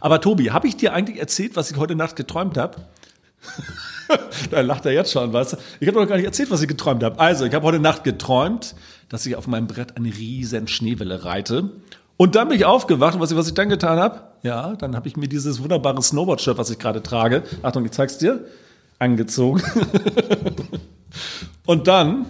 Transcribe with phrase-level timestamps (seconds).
[0.00, 2.78] Aber Tobi, habe ich dir eigentlich erzählt, was ich heute Nacht geträumt habe?
[4.50, 5.56] da lacht er jetzt schon, weißt du?
[5.80, 7.18] Ich habe noch gar nicht erzählt, was ich geträumt habe.
[7.18, 8.74] Also, ich habe heute Nacht geträumt,
[9.08, 11.70] dass ich auf meinem Brett eine riesen Schneewelle reite.
[12.16, 14.20] Und dann bin ich aufgewacht und was ich, was ich dann getan habe?
[14.42, 18.18] Ja, dann habe ich mir dieses wunderbare Snowboard-Shirt, was ich gerade trage, Achtung, ich zeig's
[18.18, 18.44] dir,
[18.98, 19.62] angezogen.
[21.66, 22.26] und dann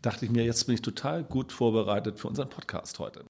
[0.00, 3.24] dachte ich mir, jetzt bin ich total gut vorbereitet für unseren Podcast heute.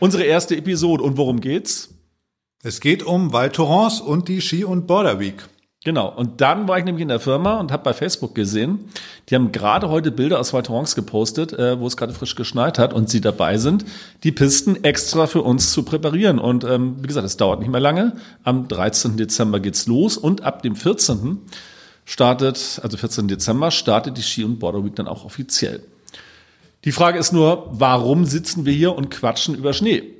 [0.00, 1.04] Unsere erste Episode.
[1.04, 1.90] Und worum geht's?
[2.62, 5.46] Es geht um Val Thorens und die Ski- und Border Week.
[5.82, 6.12] Genau.
[6.14, 8.90] Und dann war ich nämlich in der Firma und habe bei Facebook gesehen,
[9.28, 12.78] die haben gerade heute Bilder aus Val Thorens gepostet, äh, wo es gerade frisch geschneit
[12.78, 13.86] hat und sie dabei sind,
[14.22, 16.38] die Pisten extra für uns zu präparieren.
[16.38, 18.16] Und ähm, wie gesagt, es dauert nicht mehr lange.
[18.44, 19.16] Am 13.
[19.16, 21.38] Dezember geht's los und ab dem 14.
[22.04, 23.28] startet, also 14.
[23.28, 25.82] Dezember startet die Ski- und Border Week dann auch offiziell.
[26.84, 30.19] Die Frage ist nur, warum sitzen wir hier und quatschen über Schnee?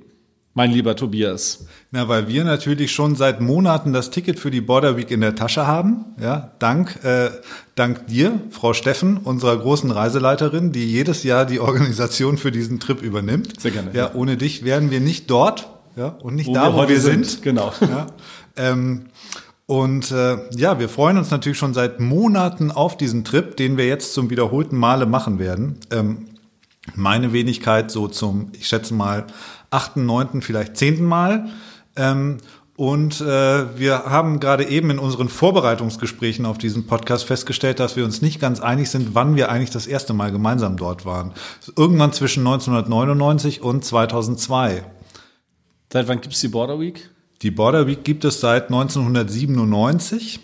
[0.52, 1.66] Mein lieber Tobias.
[1.92, 5.36] Na, weil wir natürlich schon seit Monaten das Ticket für die Border Week in der
[5.36, 6.06] Tasche haben.
[6.20, 7.30] Ja, dank, äh,
[7.76, 13.00] dank dir, Frau Steffen, unserer großen Reiseleiterin, die jedes Jahr die Organisation für diesen Trip
[13.00, 13.60] übernimmt.
[13.60, 13.90] Sehr gerne.
[13.92, 17.00] Ja, ohne dich wären wir nicht dort, ja, und nicht Wo da, wir wo wir
[17.00, 17.26] sind.
[17.26, 17.42] sind.
[17.42, 17.72] Genau.
[17.80, 18.08] Ja,
[18.56, 19.06] ähm,
[19.66, 23.86] und äh, ja, wir freuen uns natürlich schon seit Monaten auf diesen Trip, den wir
[23.86, 25.78] jetzt zum wiederholten Male machen werden.
[25.92, 26.26] Ähm,
[26.96, 29.26] meine Wenigkeit so zum, ich schätze mal,
[29.70, 31.48] achten, neunten, vielleicht zehnten Mal.
[31.96, 32.38] Ähm,
[32.76, 38.06] und äh, wir haben gerade eben in unseren Vorbereitungsgesprächen auf diesen Podcast festgestellt, dass wir
[38.06, 41.32] uns nicht ganz einig sind, wann wir eigentlich das erste Mal gemeinsam dort waren.
[41.76, 44.82] Irgendwann zwischen 1999 und 2002.
[45.92, 47.10] Seit wann gibt's die Border Week?
[47.42, 50.40] Die Border Week gibt es seit 1997.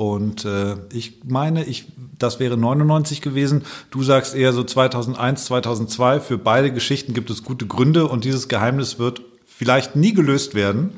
[0.00, 1.86] Und äh, ich meine, ich,
[2.20, 3.62] das wäre 99 gewesen.
[3.90, 6.20] Du sagst eher so 2001, 2002.
[6.20, 10.90] Für beide Geschichten gibt es gute Gründe und dieses Geheimnis wird vielleicht nie gelöst werden.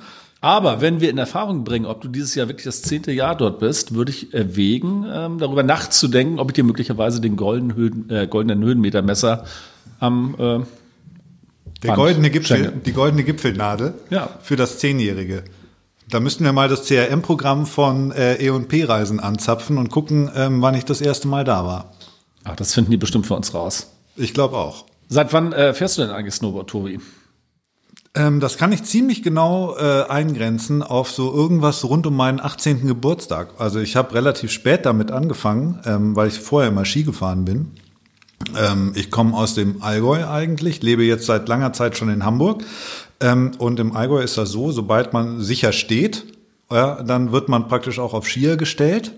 [0.43, 3.59] Aber wenn wir in Erfahrung bringen, ob du dieses Jahr wirklich das zehnte Jahr dort
[3.59, 8.27] bist, würde ich erwägen, ähm, darüber nachzudenken, ob ich dir möglicherweise den goldenen, Höhen, äh,
[8.27, 9.47] goldenen Höhenmetermesser
[9.99, 10.59] am äh,
[11.82, 12.72] Der goldene Gipfel, schenke.
[12.84, 14.28] die goldene Gipfelnadel Ja.
[14.43, 15.43] für das Zehnjährige.
[16.10, 20.84] Da müssten wir mal das CRM-Programm von äh, E&P-Reisen anzapfen und gucken, ähm, wann ich
[20.84, 21.93] das erste Mal da war.
[22.43, 23.93] Ach, das finden die bestimmt für uns raus.
[24.16, 24.87] Ich glaube auch.
[25.09, 26.99] Seit wann äh, fährst du denn eigentlich Snowboard, Tobi?
[28.15, 32.88] Ähm, das kann ich ziemlich genau äh, eingrenzen auf so irgendwas rund um meinen 18.
[32.88, 33.54] Geburtstag.
[33.59, 37.70] Also ich habe relativ spät damit angefangen, ähm, weil ich vorher immer Ski gefahren bin.
[38.59, 42.65] Ähm, ich komme aus dem Allgäu eigentlich, lebe jetzt seit langer Zeit schon in Hamburg.
[43.20, 46.25] Ähm, und im Allgäu ist das so, sobald man sicher steht,
[46.70, 49.12] ja, dann wird man praktisch auch auf Skier gestellt.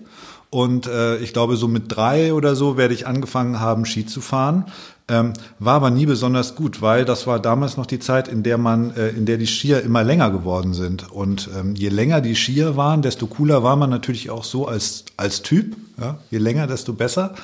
[0.49, 4.21] Und äh, ich glaube, so mit drei oder so werde ich angefangen haben, Ski zu
[4.21, 4.65] fahren.
[5.09, 8.57] Ähm, war aber nie besonders gut, weil das war damals noch die Zeit, in der
[8.57, 11.11] man, äh, in der die Skier immer länger geworden sind.
[11.11, 15.03] Und ähm, je länger die Skier waren, desto cooler war man natürlich auch so als
[15.17, 15.75] als Typ.
[15.99, 16.19] Ja?
[16.31, 17.35] Je länger, desto besser.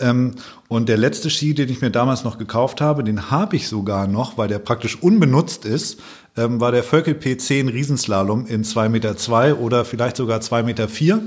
[0.00, 0.36] Ähm,
[0.68, 4.06] und der letzte Ski, den ich mir damals noch gekauft habe, den habe ich sogar
[4.06, 6.00] noch, weil der praktisch unbenutzt ist,
[6.36, 10.88] ähm, war der Völkel P10 Riesenslalom in 2,2 Meter zwei oder vielleicht sogar 2,4 Meter.
[10.88, 11.20] Vier.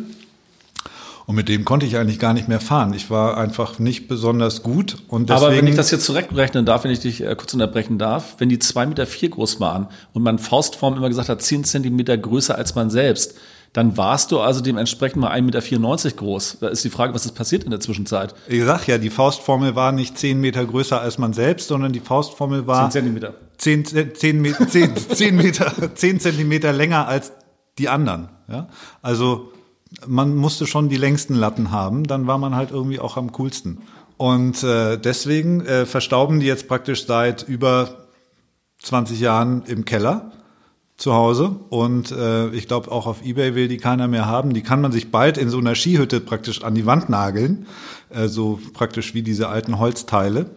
[1.26, 2.94] Und mit dem konnte ich eigentlich gar nicht mehr fahren.
[2.94, 4.98] Ich war einfach nicht besonders gut.
[5.08, 7.98] Und deswegen, Aber wenn ich das jetzt zurückrechnen darf, wenn ich dich äh, kurz unterbrechen
[7.98, 11.64] darf, wenn die zwei Meter vier groß waren und man Faustform immer gesagt hat, zehn
[11.64, 13.36] Zentimeter größer als man selbst,
[13.72, 16.58] dann warst du also dementsprechend mal 1,94 Meter groß.
[16.62, 18.36] Da ist die Frage, was ist passiert in der Zwischenzeit?
[18.48, 22.00] ich sag ja, die Faustformel war nicht 10 Meter größer als man selbst, sondern die
[22.02, 23.34] Faustformel war 10 Zentimeter.
[23.58, 23.86] 10,
[24.16, 27.32] 10, Me- 10, 10 Meter, 10 Zentimeter länger als
[27.80, 28.30] die anderen.
[28.48, 28.68] Ja?
[29.02, 29.52] Also
[30.08, 33.80] man musste schon die längsten Latten haben, dann war man halt irgendwie auch am coolsten.
[34.18, 38.08] Und äh, deswegen äh, verstauben die jetzt praktisch seit über
[38.82, 40.32] 20 Jahren im Keller
[40.98, 44.54] zu Hause und äh, ich glaube auch auf eBay will die keiner mehr haben.
[44.54, 47.66] Die kann man sich bald in so einer Skihütte praktisch an die Wand nageln,
[48.10, 50.52] äh, so praktisch wie diese alten Holzteile.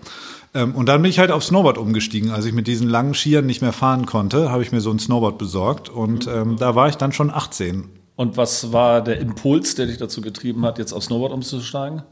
[0.55, 2.31] Ähm, und dann bin ich halt auf Snowboard umgestiegen.
[2.31, 4.99] Als ich mit diesen langen Skiern nicht mehr fahren konnte, habe ich mir so ein
[4.99, 7.85] Snowboard besorgt und ähm, da war ich dann schon 18,
[8.17, 12.03] Und was war der Impuls, der dich dazu getrieben hat, jetzt auf Snowboard umzusteigen?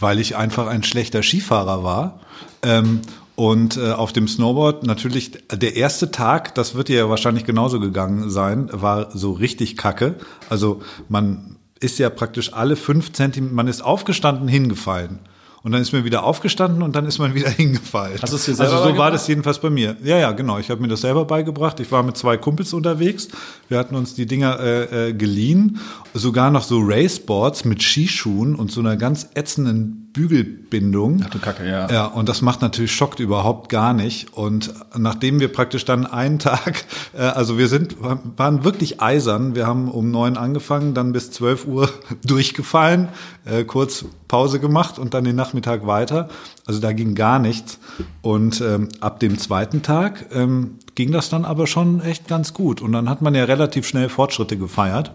[0.00, 2.20] weil ich einfach ein schlechter Skifahrer war.
[2.62, 3.02] Ähm,
[3.36, 7.80] und äh, auf dem Snowboard natürlich der erste Tag, das wird dir ja wahrscheinlich genauso
[7.80, 10.16] gegangen sein, war so richtig kacke.
[10.50, 15.20] Also man ist ja praktisch alle fünf Zentimeter, man ist aufgestanden, hingefallen.
[15.62, 18.18] Und dann ist man wieder aufgestanden und dann ist man wieder hingefallen.
[18.20, 19.96] Hast du es dir selber Also so war das jedenfalls bei mir.
[20.02, 20.58] Ja, ja, genau.
[20.58, 21.80] Ich habe mir das selber beigebracht.
[21.80, 23.28] Ich war mit zwei Kumpels unterwegs.
[23.68, 25.78] Wir hatten uns die Dinger äh, äh, geliehen.
[26.14, 31.22] Sogar noch so Raceboards mit Skischuhen und so einer ganz ätzenden Bügelbindung.
[31.24, 31.90] Ach du Kacke, ja.
[31.90, 34.34] Ja, und das macht natürlich schockt überhaupt gar nicht.
[34.34, 36.84] Und nachdem wir praktisch dann einen Tag,
[37.16, 39.54] äh, also wir sind, waren wirklich eisern.
[39.54, 41.88] Wir haben um neun angefangen, dann bis zwölf Uhr
[42.24, 43.08] durchgefallen,
[43.44, 46.28] äh, kurz Pause gemacht und dann den Nachmittag weiter.
[46.66, 47.78] Also da ging gar nichts.
[48.22, 52.80] Und ähm, ab dem zweiten Tag ähm, ging das dann aber schon echt ganz gut.
[52.80, 55.12] Und dann hat man ja relativ schnell Fortschritte gefeiert.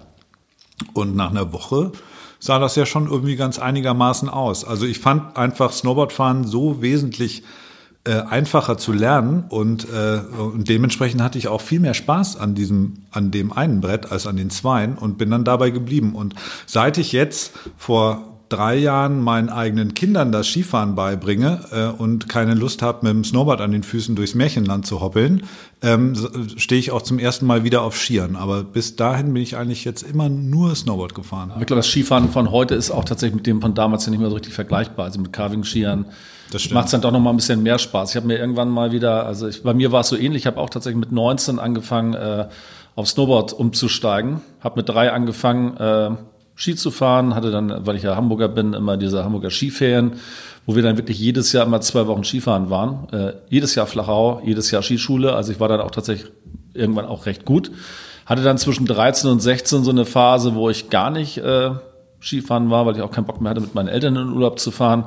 [0.94, 1.92] Und nach einer Woche
[2.40, 4.66] sah das ja schon irgendwie ganz einigermaßen aus.
[4.66, 7.44] Also ich fand einfach Snowboardfahren so wesentlich
[8.06, 12.54] äh, einfacher zu lernen und, äh, und dementsprechend hatte ich auch viel mehr Spaß an
[12.54, 16.14] diesem, an dem einen Brett als an den zweien und bin dann dabei geblieben.
[16.14, 16.36] Und
[16.68, 22.54] seit ich jetzt vor drei Jahren meinen eigenen Kindern das Skifahren beibringe äh, und keine
[22.54, 25.44] Lust habe, mit dem Snowboard an den Füßen durchs Märchenland zu hoppeln,
[25.82, 26.16] ähm,
[26.58, 28.36] stehe ich auch zum ersten Mal wieder auf Skiern.
[28.36, 31.52] Aber bis dahin bin ich eigentlich jetzt immer nur Snowboard gefahren.
[31.60, 34.20] Ich glaube, das Skifahren von heute ist auch tatsächlich mit dem von damals ja nicht
[34.20, 35.06] mehr so richtig vergleichbar.
[35.06, 36.06] Also mit Carving-Skiern
[36.72, 38.12] macht es dann doch noch mal ein bisschen mehr Spaß.
[38.12, 40.48] Ich habe mir irgendwann mal wieder, also ich, bei mir war es so ähnlich, ich
[40.48, 42.48] habe auch tatsächlich mit 19 angefangen, äh,
[42.96, 44.42] auf Snowboard umzusteigen.
[44.62, 46.12] Habe mit drei angefangen, äh,
[46.56, 50.14] Ski zu fahren, hatte dann, weil ich ja Hamburger bin, immer diese Hamburger Skiferien,
[50.66, 53.10] wo wir dann wirklich jedes Jahr immer zwei Wochen Skifahren waren.
[53.12, 55.36] Äh, jedes Jahr Flachau, jedes Jahr Skischule.
[55.36, 56.32] Also ich war dann auch tatsächlich
[56.74, 57.72] irgendwann auch recht gut.
[58.26, 61.72] Hatte dann zwischen 13 und 16 so eine Phase, wo ich gar nicht äh,
[62.22, 64.60] Skifahren war, weil ich auch keinen Bock mehr hatte, mit meinen Eltern in den Urlaub
[64.60, 65.06] zu fahren.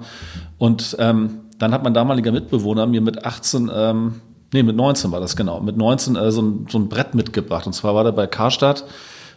[0.58, 4.20] Und ähm, dann hat mein damaliger Mitbewohner mir mit 18, ähm,
[4.52, 7.66] nee, mit 19 war das genau, mit 19 äh, so, ein, so ein Brett mitgebracht.
[7.66, 8.84] Und zwar war der bei Karstadt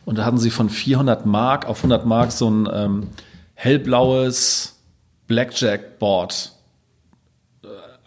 [0.05, 3.07] und da hatten sie von 400 Mark auf 100 Mark so ein ähm,
[3.55, 4.79] hellblaues
[5.27, 6.51] Blackjack-Board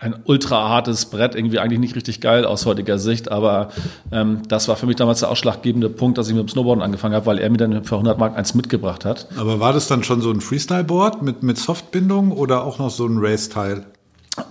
[0.04, 3.70] ein ultra hartes Brett, irgendwie eigentlich nicht richtig geil aus heutiger Sicht, aber
[4.12, 7.14] ähm, das war für mich damals der ausschlaggebende Punkt, dass ich mit dem Snowboarden angefangen
[7.14, 9.28] habe, weil er mir dann für 100 Mark eins mitgebracht hat.
[9.38, 13.06] Aber war das dann schon so ein Freestyle-Board mit, mit Softbindung oder auch noch so
[13.06, 13.86] ein Race-Teil?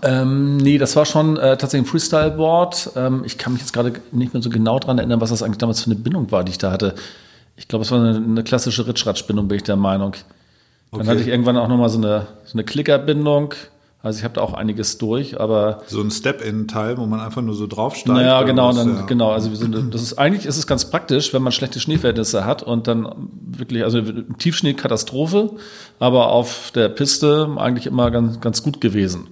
[0.02, 2.92] Ähm, nee, das war schon äh, tatsächlich ein Freestyle-Board.
[2.96, 5.58] Ähm, ich kann mich jetzt gerade nicht mehr so genau dran erinnern, was das eigentlich
[5.60, 6.96] damals für eine Bindung war, die ich da hatte.
[7.56, 10.14] Ich glaube, es war eine, eine klassische Ritschratsch-Bindung, bin ich der Meinung.
[10.92, 11.10] Dann Okay.
[11.10, 13.54] hatte ich irgendwann auch nochmal so eine, so eine Klickerbindung.
[14.04, 17.56] Also ich habe da auch einiges durch, aber So ein Step-In-Teil, wo man einfach nur
[17.56, 18.10] so draufsteigt?
[18.18, 19.02] Naja, genau, dann, Ja.
[19.06, 19.32] genau.
[19.32, 22.64] Also wir sind, das ist eigentlich ist es ganz praktisch, wenn man schlechte Schneeverhältnisse hat
[22.64, 23.08] und dann
[23.58, 24.02] wirklich, also
[24.38, 25.52] Tiefschnee Katastrophe,
[26.00, 29.28] aber auf der Piste eigentlich immer ganz, ganz gut gewesen.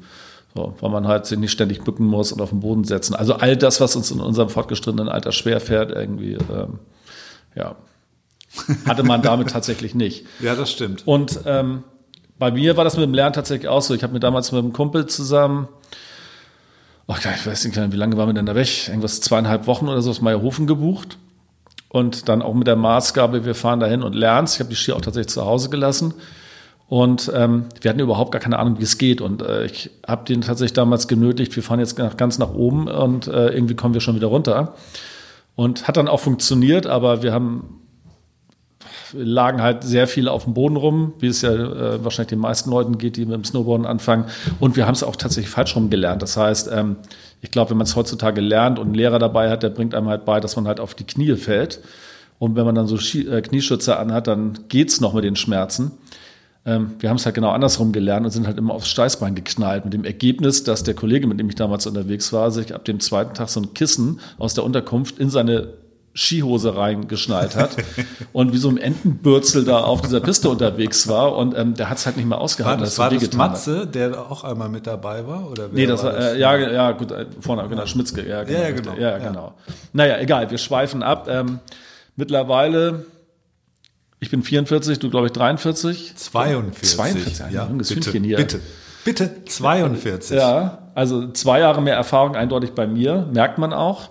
[0.55, 3.13] So, weil man halt sich nicht ständig bücken muss und auf den Boden setzen.
[3.13, 6.79] Also all das, was uns in unserem fortgeschrittenen Alter schwerfährt, irgendwie, ähm,
[7.55, 7.75] ja,
[8.85, 10.25] hatte man damit tatsächlich nicht.
[10.39, 11.07] Ja, das stimmt.
[11.07, 11.83] Und ähm,
[12.39, 13.93] bei mir war das mit dem Lernen tatsächlich auch so.
[13.93, 15.67] Ich habe mir damals mit einem Kumpel zusammen,
[17.07, 18.87] oh, ich weiß nicht, wie lange waren wir denn da weg?
[18.87, 21.17] Irgendwas zweieinhalb Wochen oder so aus Meierhofen gebucht.
[21.89, 24.93] Und dann auch mit der Maßgabe, wir fahren dahin und lernen Ich habe die Ski
[24.93, 26.13] auch tatsächlich zu Hause gelassen.
[26.87, 29.21] Und ähm, wir hatten überhaupt gar keine Ahnung, wie es geht.
[29.21, 32.87] Und äh, ich habe den tatsächlich damals genötigt, wir fahren jetzt nach, ganz nach oben
[32.87, 34.75] und äh, irgendwie kommen wir schon wieder runter.
[35.55, 37.80] Und hat dann auch funktioniert, aber wir haben
[39.13, 42.69] lagen halt sehr viel auf dem Boden rum, wie es ja äh, wahrscheinlich den meisten
[42.69, 44.25] Leuten geht, die mit dem Snowboarden anfangen.
[44.59, 46.21] Und wir haben es auch tatsächlich falsch rum gelernt.
[46.21, 46.97] Das heißt, ähm,
[47.41, 50.07] ich glaube, wenn man es heutzutage lernt und einen Lehrer dabei hat, der bringt einem
[50.07, 51.79] halt bei, dass man halt auf die Knie fällt.
[52.39, 55.91] Und wenn man dann so Ski äh, Knieschützer anhat, dann geht's noch mit den Schmerzen.
[56.65, 59.85] Ähm, wir haben es halt genau andersrum gelernt und sind halt immer aufs Steißbein geknallt.
[59.85, 62.99] Mit dem Ergebnis, dass der Kollege, mit dem ich damals unterwegs war, sich ab dem
[62.99, 65.80] zweiten Tag so ein Kissen aus der Unterkunft in seine
[66.13, 67.77] Skihose reingeschnallt hat
[68.33, 71.97] und wie so ein Entenbürzel da auf dieser Piste unterwegs war und ähm, der hat
[71.99, 72.81] es halt nicht mehr War ausgehalten.
[72.81, 73.51] das, dass er war so das wehgetan hat.
[73.51, 75.49] Matze, der auch einmal mit dabei war?
[75.49, 78.59] Oder Nee, das war, äh, ja, ja, gut, äh, vorne, genau, Schmitzke, ja, genau.
[78.59, 78.93] Ja, ja, genau.
[78.95, 79.17] Ja, Ja.
[79.19, 79.53] genau.
[79.93, 81.27] Naja, egal, wir schweifen ab.
[81.29, 81.59] Ähm,
[82.17, 83.05] mittlerweile,
[84.19, 86.13] ich bin 44, du glaube ich 43.
[86.15, 86.89] 42.
[86.97, 88.37] 42, ein junges bitte, Hündchen hier.
[88.37, 88.59] Bitte,
[89.05, 90.37] bitte 42.
[90.37, 94.09] Ja, also zwei Jahre mehr Erfahrung eindeutig bei mir, merkt man auch.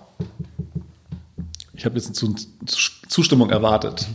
[1.81, 2.35] Ich habe jetzt eine
[2.67, 4.07] Zu- Zustimmung erwartet.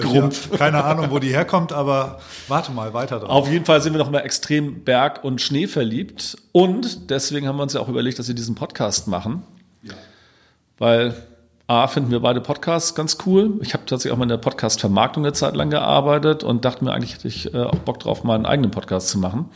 [0.00, 0.50] Grumpf.
[0.50, 3.28] Ja, keine Ahnung, wo die herkommt, aber warte mal weiter drauf.
[3.28, 6.36] Auf jeden Fall sind wir noch mal extrem Berg- und Schnee verliebt.
[6.50, 9.44] Und deswegen haben wir uns ja auch überlegt, dass wir diesen Podcast machen.
[10.78, 11.14] Weil
[11.68, 13.60] A, finden wir beide Podcasts ganz cool.
[13.62, 16.92] Ich habe tatsächlich auch mal in der Podcast-Vermarktung eine Zeit lang gearbeitet und dachte mir,
[16.92, 19.50] eigentlich hätte ich äh, auch Bock drauf, mal einen eigenen Podcast zu machen.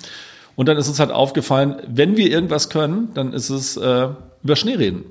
[0.55, 4.11] Und dann ist uns halt aufgefallen, wenn wir irgendwas können, dann ist es äh,
[4.45, 5.03] über Schnee reden.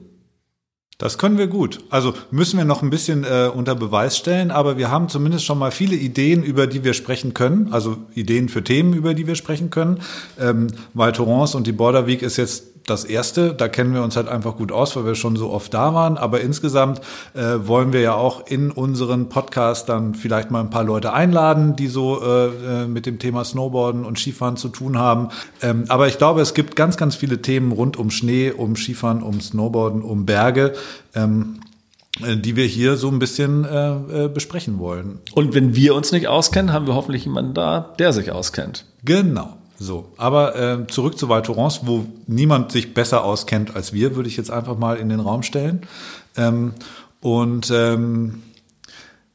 [1.04, 1.80] Das können wir gut.
[1.90, 5.60] Also müssen wir noch ein bisschen äh, unter Beweis stellen, aber wir haben zumindest schon
[5.60, 7.74] mal viele Ideen, über die wir sprechen können.
[7.74, 10.00] Also Ideen für Themen, über die wir sprechen können.
[10.40, 14.16] Ähm, weil Torrance und die Border Week ist jetzt das erste, da kennen wir uns
[14.16, 16.18] halt einfach gut aus, weil wir schon so oft da waren.
[16.18, 17.02] Aber insgesamt
[17.34, 21.76] äh, wollen wir ja auch in unseren Podcast dann vielleicht mal ein paar Leute einladen,
[21.76, 25.30] die so äh, äh, mit dem Thema Snowboarden und Skifahren zu tun haben.
[25.62, 29.24] Ähm, aber ich glaube, es gibt ganz, ganz viele Themen rund um Schnee, um Skifahren,
[29.24, 30.74] um Snowboarden, um Berge.
[31.16, 31.60] Ähm,
[32.22, 35.20] äh, die wir hier so ein bisschen äh, äh, besprechen wollen.
[35.34, 38.86] Und wenn wir uns nicht auskennen, haben wir hoffentlich jemanden da, der sich auskennt.
[39.04, 39.58] Genau.
[39.80, 44.30] So, aber äh, zurück zu Val Thorens, wo niemand sich besser auskennt als wir, würde
[44.30, 45.82] ich jetzt einfach mal in den Raum stellen.
[46.38, 46.74] Ähm,
[47.22, 48.44] und ähm,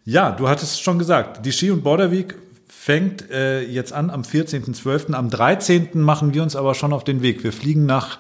[0.05, 2.35] ja, du hattest schon gesagt, die Ski- und Border Week
[2.69, 5.13] fängt äh, jetzt an am 14.12.
[5.13, 6.01] Am 13.
[6.01, 7.45] machen wir uns aber schon auf den Weg.
[7.45, 8.19] Wir fliegen nach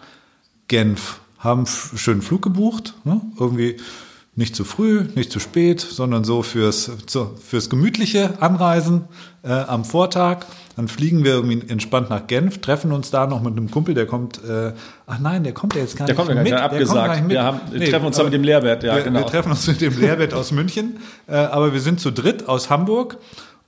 [0.68, 3.20] Genf, haben schönen Flug gebucht, ne?
[3.38, 3.78] irgendwie
[4.38, 9.07] nicht zu früh, nicht zu spät, sondern so fürs, so, fürs gemütliche Anreisen
[9.42, 10.47] äh, am Vortag.
[10.76, 14.07] Dann fliegen wir irgendwie entspannt nach Genf, treffen uns da noch mit einem Kumpel, der
[14.07, 14.75] kommt, äh,
[15.09, 16.52] ach nein, der kommt ja jetzt gar der nicht kommt mit.
[16.52, 17.30] Der kommt gar nicht mit.
[17.33, 19.18] Wir, haben, wir nee, treffen uns da mit dem Lehrbert, ja, wir, genau.
[19.18, 22.71] Wir treffen uns mit dem Lehrbert aus München, äh, aber wir sind zu dritt aus
[22.71, 23.18] Hamburg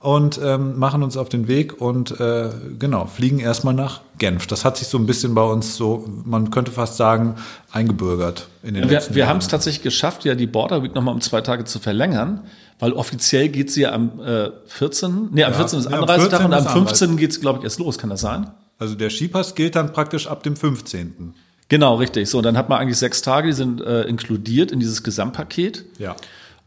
[0.01, 4.47] und ähm, machen uns auf den Weg und äh, genau, fliegen erstmal nach Genf.
[4.47, 7.35] Das hat sich so ein bisschen bei uns so, man könnte fast sagen,
[7.71, 11.13] eingebürgert in den wir, letzten Wir haben es tatsächlich geschafft, ja die Border Week nochmal
[11.13, 12.41] um zwei Tage zu verlängern,
[12.79, 15.29] weil offiziell geht sie ja am äh, 14.
[15.31, 15.79] Nee, am ja, 14.
[15.79, 17.17] ist ja, Anreisetag und am 15.
[17.17, 17.99] geht es, glaube ich, erst los.
[17.99, 18.49] Kann das sein?
[18.79, 21.35] Also der Skipass gilt dann praktisch ab dem 15.
[21.69, 22.27] Genau, richtig.
[22.27, 25.85] So, dann hat man eigentlich sechs Tage, die sind äh, inkludiert in dieses Gesamtpaket.
[25.99, 26.15] Ja.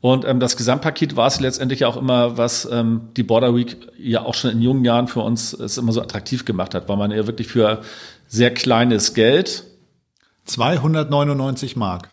[0.05, 4.21] Und ähm, das Gesamtpaket war es letztendlich auch immer, was ähm, die Border Week ja
[4.21, 7.11] auch schon in jungen Jahren für uns es immer so attraktiv gemacht hat, weil man
[7.11, 7.81] ja wirklich für
[8.29, 9.65] sehr kleines Geld
[10.45, 12.11] 299 Mark.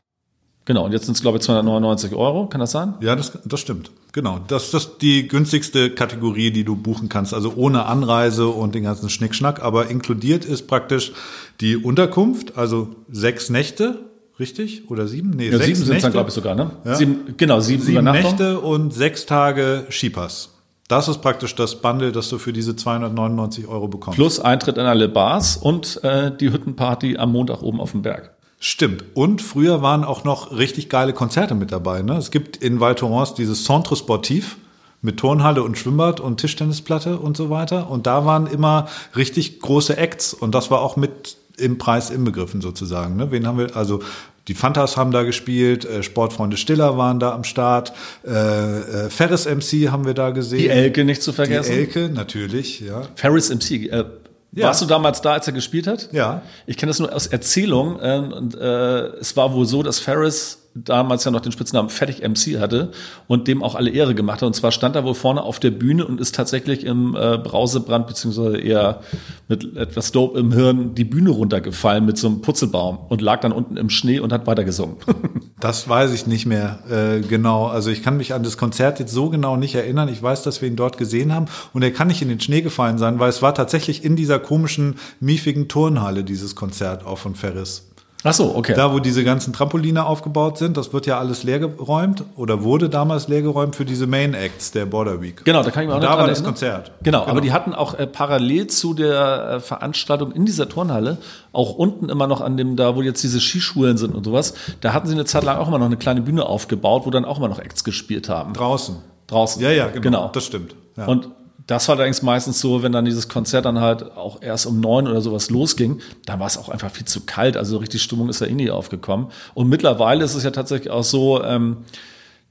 [0.64, 2.94] Genau, und jetzt sind es, glaube ich, 299 Euro, kann das sein?
[3.02, 3.92] Ja, das, das stimmt.
[4.14, 4.40] Genau.
[4.48, 7.34] Das, das ist die günstigste Kategorie, die du buchen kannst.
[7.34, 9.62] Also ohne Anreise und den ganzen Schnickschnack.
[9.62, 11.12] Aber inkludiert ist praktisch
[11.60, 14.11] die Unterkunft, also sechs Nächte
[14.42, 14.90] Richtig?
[14.90, 15.30] Oder sieben?
[15.30, 16.72] Nee, ja, sechs sieben sind es dann, glaube ich, sogar, ne?
[16.84, 16.96] Ja.
[16.96, 20.50] Sieben, genau, sieben, sieben Nächte und sechs Tage Skipass.
[20.88, 24.16] Das ist praktisch das Bundle, das du für diese 299 Euro bekommst.
[24.16, 28.32] Plus Eintritt in alle Bars und äh, die Hüttenparty am Montag oben auf dem Berg.
[28.60, 29.06] Stimmt.
[29.14, 32.02] Und früher waren auch noch richtig geile Konzerte mit dabei.
[32.02, 32.18] Ne?
[32.18, 34.58] Es gibt in Val Thorens dieses Centre Sportif
[35.04, 37.92] mit Turnhalle und Schwimmbad und Tischtennisplatte und so weiter.
[37.92, 40.34] Und da waren immer richtig große Acts.
[40.34, 43.16] Und das war auch mit im Preis inbegriffen sozusagen.
[43.16, 43.32] Ne?
[43.32, 43.76] Wen haben wir?
[43.76, 44.02] Also
[44.48, 47.94] die Fantas haben da gespielt, äh, Sportfreunde Stiller waren da am Start,
[48.26, 50.60] äh, äh, Ferris MC haben wir da gesehen.
[50.60, 51.72] Die Elke nicht zu vergessen.
[51.72, 53.04] Die Elke, natürlich, ja.
[53.16, 54.06] Ferris MC, äh,
[54.54, 54.68] ja.
[54.68, 56.10] Warst du damals da, als er gespielt hat?
[56.12, 56.42] Ja.
[56.66, 58.00] Ich kenne das nur aus Erzählung.
[58.02, 62.22] Äh, und äh, es war wohl so, dass Ferris damals ja noch den Spitznamen Fertig
[62.22, 62.92] MC hatte
[63.28, 64.48] und dem auch alle Ehre gemacht hat.
[64.48, 68.08] Und zwar stand er wohl vorne auf der Bühne und ist tatsächlich im äh, Brausebrand
[68.08, 69.02] beziehungsweise eher
[69.48, 73.52] mit etwas Dope im Hirn die Bühne runtergefallen mit so einem Putzelbaum und lag dann
[73.52, 74.98] unten im Schnee und hat weitergesungen.
[75.60, 77.68] das weiß ich nicht mehr äh, genau.
[77.68, 80.08] Also ich kann mich an das Konzert jetzt so genau nicht erinnern.
[80.08, 82.62] Ich weiß, dass wir ihn dort gesehen haben und er kann nicht in den Schnee
[82.62, 87.36] gefallen sein, weil es war tatsächlich in dieser komischen, miefigen Turnhalle dieses Konzert auch von
[87.36, 87.91] Ferris.
[88.24, 88.74] Ach so, okay.
[88.76, 93.28] Da, wo diese ganzen Trampoline aufgebaut sind, das wird ja alles leergeräumt oder wurde damals
[93.28, 95.44] leergeräumt für diese Main Acts der Border Week.
[95.44, 96.92] Genau, da kann ich mir auch noch Da war das Konzert.
[97.02, 101.18] Genau, genau, aber die hatten auch äh, parallel zu der äh, Veranstaltung in dieser Turnhalle,
[101.52, 104.94] auch unten immer noch an dem, da wo jetzt diese Skischulen sind und sowas, da
[104.94, 107.40] hatten sie eine Zeit lang auch immer noch eine kleine Bühne aufgebaut, wo dann auch
[107.40, 108.54] immer noch Acts gespielt haben.
[108.54, 108.98] Draußen.
[109.28, 109.62] Draußen.
[109.62, 110.02] Ja, ja, genau.
[110.02, 110.30] genau.
[110.32, 110.76] Das stimmt.
[110.96, 111.06] Ja.
[111.06, 111.30] Und
[111.68, 115.08] das war allerdings meistens so, wenn dann dieses Konzert dann halt auch erst um neun
[115.08, 117.58] oder sowas losging, dann war es auch einfach viel zu kalt.
[117.58, 119.28] Also richtig Stimmung ist ja eh nie aufgekommen.
[119.54, 121.78] Und mittlerweile ist es ja tatsächlich auch so, ähm,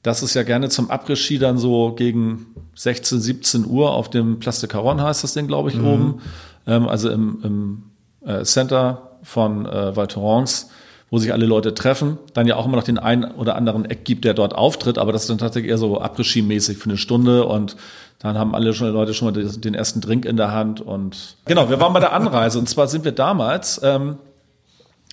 [0.03, 4.61] dass es ja gerne zum Après-Ski dann so gegen 16, 17 Uhr auf dem Place
[4.61, 5.87] de Caron heißt das Ding, glaube ich, mhm.
[5.87, 6.21] oben,
[6.67, 7.83] ähm, also im, im
[8.27, 10.71] äh, Center von äh, Val Thorens,
[11.11, 14.05] wo sich alle Leute treffen, dann ja auch immer noch den einen oder anderen Eck
[14.05, 17.47] gibt, der dort auftritt, aber das ist dann tatsächlich eher so Après-Ski-mäßig für eine Stunde
[17.47, 17.77] und
[18.21, 21.69] dann haben alle schon Leute schon mal den ersten Drink in der Hand und genau,
[21.69, 24.19] wir waren bei der Anreise und zwar sind wir damals, ähm,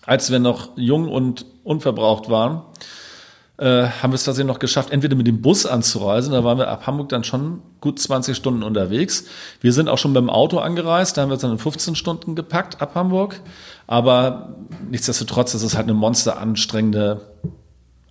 [0.05, 2.61] als wir noch jung und unverbraucht waren,
[3.57, 6.67] äh, haben wir es tatsächlich noch geschafft, entweder mit dem Bus anzureisen, da waren wir
[6.67, 9.25] ab Hamburg dann schon gut 20 Stunden unterwegs.
[9.61, 12.35] Wir sind auch schon beim Auto angereist, da haben wir uns dann in 15 Stunden
[12.35, 13.41] gepackt ab Hamburg,
[13.87, 14.55] aber
[14.89, 17.21] nichtsdestotrotz ist es halt eine monster anstrengende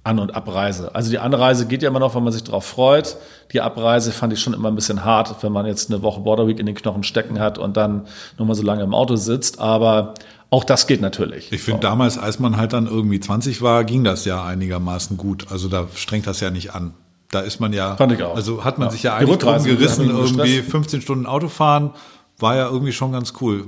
[0.07, 0.95] An- und Abreise.
[0.95, 3.17] Also die Anreise geht ja immer noch, wenn man sich darauf freut.
[3.53, 6.47] Die Abreise fand ich schon immer ein bisschen hart, wenn man jetzt eine Woche Border
[6.47, 8.07] Week in den Knochen stecken hat und dann
[8.39, 9.59] nur mal so lange im Auto sitzt.
[9.59, 10.15] Aber
[10.49, 11.51] auch das geht natürlich.
[11.53, 15.47] Ich finde damals, als man halt dann irgendwie 20 war, ging das ja einigermaßen gut.
[15.51, 16.95] Also da strengt das ja nicht an.
[17.33, 18.37] Da ist man ja, Fand ich auch.
[18.37, 18.93] also hat man Ja.
[18.93, 20.71] sich ja eigentlich drum gerissen, irgendwie gestresst.
[20.71, 21.91] 15 Stunden Auto fahren,
[22.39, 23.67] war ja irgendwie schon ganz cool.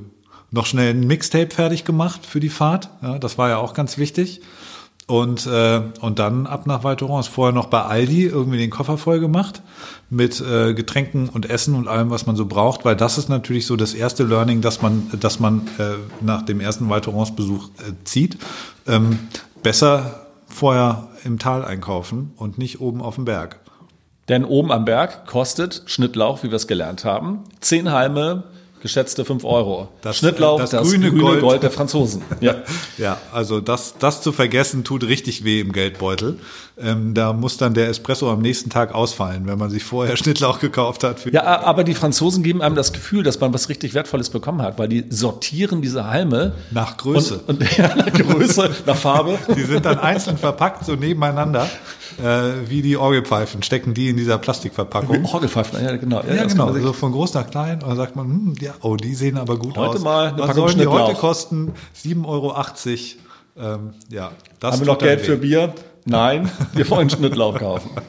[0.52, 3.99] Noch schnell ein Mixtape fertig gemacht für die Fahrt, ja, das war ja auch ganz
[3.99, 4.40] wichtig.
[5.09, 7.29] Und, äh, und dann ab nach Val Thorens.
[7.29, 9.62] Vorher noch bei Aldi irgendwie den Koffer voll gemacht
[10.11, 13.67] mit äh, Getränken und Essen und allem, was man so braucht, weil das ist natürlich
[13.67, 17.69] so das erste Learning, dass man, dass man äh, nach dem ersten Val Thorens Besuch
[17.79, 18.37] äh, zieht.
[18.87, 19.19] Ähm,
[19.62, 23.61] besser vorher im Tal einkaufen und nicht oben auf dem Berg.
[24.29, 28.45] Denn oben am Berg kostet Schnittlauch, wie wir es gelernt haben, zehn Halme,
[28.80, 29.88] geschätzte fünf Euro.
[30.02, 31.40] Das, Schnittlauch, äh, das, das grüne, grüne Gold.
[31.40, 31.62] Gold.
[31.62, 32.23] der Franzosen.
[32.40, 32.56] Ja.
[32.99, 36.38] Ja, also das, das zu vergessen tut richtig weh im Geldbeutel.
[36.80, 40.61] Ähm, da muss dann der Espresso am nächsten Tag ausfallen, wenn man sich vorher Schnittlauch
[40.61, 41.25] gekauft hat.
[41.32, 44.78] Ja, aber die Franzosen geben einem das Gefühl, dass man was richtig Wertvolles bekommen hat,
[44.78, 47.40] weil die sortieren diese Halme Nach Größe.
[47.47, 49.38] Und, und ja, nach Größe, nach Farbe.
[49.56, 51.68] Die sind dann einzeln verpackt, so nebeneinander,
[52.23, 55.25] äh, wie die Orgelpfeifen, stecken die in dieser Plastikverpackung.
[55.25, 56.23] Orgelpfeifen, ja genau.
[56.28, 57.82] Ja, das genau, so von groß nach klein.
[57.82, 60.03] Und dann sagt man, hm, ja, oh, die sehen aber gut Heute aus.
[60.03, 61.73] mal eine Was Packung sollen die heute kosten?
[61.97, 63.75] 7,80 Euro.
[63.75, 65.75] Ähm, ja, das Haben wir noch Geld für Bier?
[66.05, 67.91] Nein, wir wollen Schnittlauch kaufen.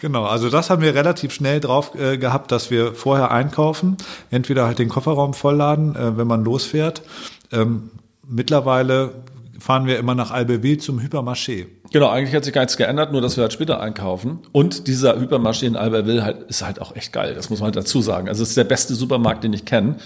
[0.00, 3.96] Genau, also das haben wir relativ schnell drauf äh, gehabt, dass wir vorher einkaufen,
[4.30, 7.02] entweder halt den Kofferraum vollladen, äh, wenn man losfährt.
[7.50, 7.90] Ähm,
[8.24, 9.10] mittlerweile
[9.58, 11.66] fahren wir immer nach Albertville zum Hypermarché.
[11.92, 14.40] Genau, eigentlich hat sich gar nichts geändert, nur dass wir halt später einkaufen.
[14.52, 17.76] Und dieser Hypermarché in Albertville halt, ist halt auch echt geil, das muss man halt
[17.76, 18.28] dazu sagen.
[18.28, 19.96] Also es ist der beste Supermarkt, den ich kenne.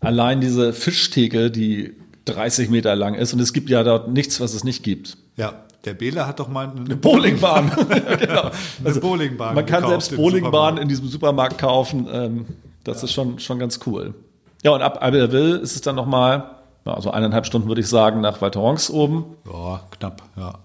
[0.00, 4.54] Allein diese Fischtheke, die 30 Meter lang ist und es gibt ja dort nichts, was
[4.54, 5.18] es nicht gibt.
[5.36, 7.72] Ja, der Bela hat doch mal eine, Bowlingbahn.
[7.90, 8.50] Ja, genau.
[8.84, 12.06] eine Bowlingbahn Man kann selbst Bowlingbahn in diesem Supermarkt kaufen.
[12.12, 12.46] Ähm,
[12.84, 14.14] das ist schon, schon ganz cool.
[14.62, 16.50] Ja, und ab Albertville ist es dann nochmal,
[16.84, 19.24] ja, so eineinhalb Stunden würde ich sagen, nach Val Thorens oben.
[19.50, 20.58] Ja, knapp, ja.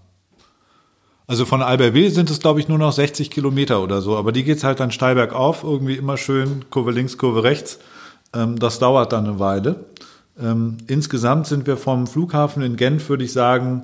[1.28, 4.16] Also von Albertville sind es, glaube ich, nur noch 60 Kilometer oder so.
[4.16, 7.80] Aber die geht's halt dann steil bergauf, irgendwie immer schön Kurve links, Kurve rechts.
[8.34, 9.86] Ähm, das dauert dann eine Weile.
[10.40, 13.84] Ähm, insgesamt sind wir vom Flughafen in Genf, würde ich sagen,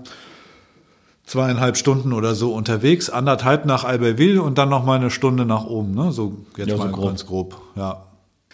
[1.26, 5.66] zweieinhalb Stunden oder so unterwegs, anderthalb nach Albertville und dann noch mal eine Stunde nach
[5.66, 5.94] oben.
[5.96, 6.12] Ne?
[6.12, 7.06] So jetzt Ja, so mal grob.
[7.06, 7.62] ganz grob.
[7.76, 8.04] Ja.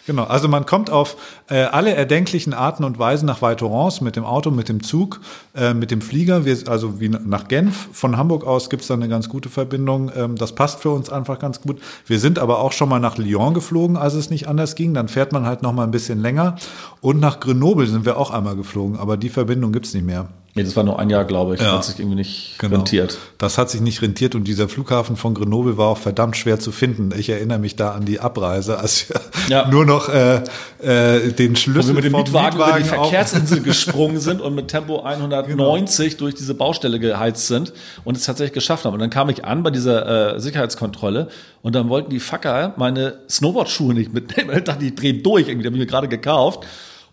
[0.08, 1.16] Genau, also man kommt auf
[1.50, 5.20] äh, alle erdenklichen Arten und Weisen nach Val Thorens mit dem Auto, mit dem Zug,
[5.54, 7.90] äh, mit dem Flieger, wir, also wie nach Genf.
[7.92, 10.10] Von Hamburg aus gibt's da eine ganz gute Verbindung.
[10.16, 11.78] Ähm, das passt für uns einfach ganz gut.
[12.06, 14.94] Wir sind aber auch schon mal nach Lyon geflogen, als es nicht anders ging.
[14.94, 16.56] Dann fährt man halt noch mal ein bisschen länger.
[17.02, 20.28] Und nach Grenoble sind wir auch einmal geflogen, aber die Verbindung gibt's nicht mehr.
[20.54, 21.60] Nee, das war nur ein Jahr, glaube ich.
[21.60, 21.74] Ja.
[21.74, 22.76] Hat sich irgendwie nicht Genau.
[22.76, 23.18] rentiert.
[23.36, 26.72] Das hat sich nicht rentiert und dieser Flughafen von Grenoble war auch verdammt schwer zu
[26.72, 27.10] finden.
[27.16, 29.68] Ich erinnere mich da an die Abreise, als wir Ja.
[29.70, 30.42] nur noch äh,
[30.82, 34.54] äh, den Schlüssel wir mit dem vom Mietwagen, über die Mietwagen Verkehrsinsel gesprungen sind und
[34.56, 36.18] mit Tempo 190 Genau.
[36.24, 37.72] durch diese Baustelle geheizt sind
[38.04, 38.94] und es tatsächlich geschafft haben.
[38.94, 41.28] Und dann kam ich an bei dieser äh, Sicherheitskontrolle
[41.62, 44.50] und dann wollten die Fucker meine Snowboardschuhe nicht mitnehmen.
[44.58, 46.64] Ich dachte, die drehen durch, irgendwie, die habe ich mir gerade gekauft.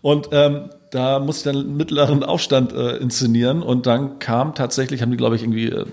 [0.06, 5.02] Und ähm, da musste ich dann einen mittleren Aufstand äh, inszenieren und dann kam tatsächlich,
[5.02, 5.84] haben die, glaube ich, irgendwie äh,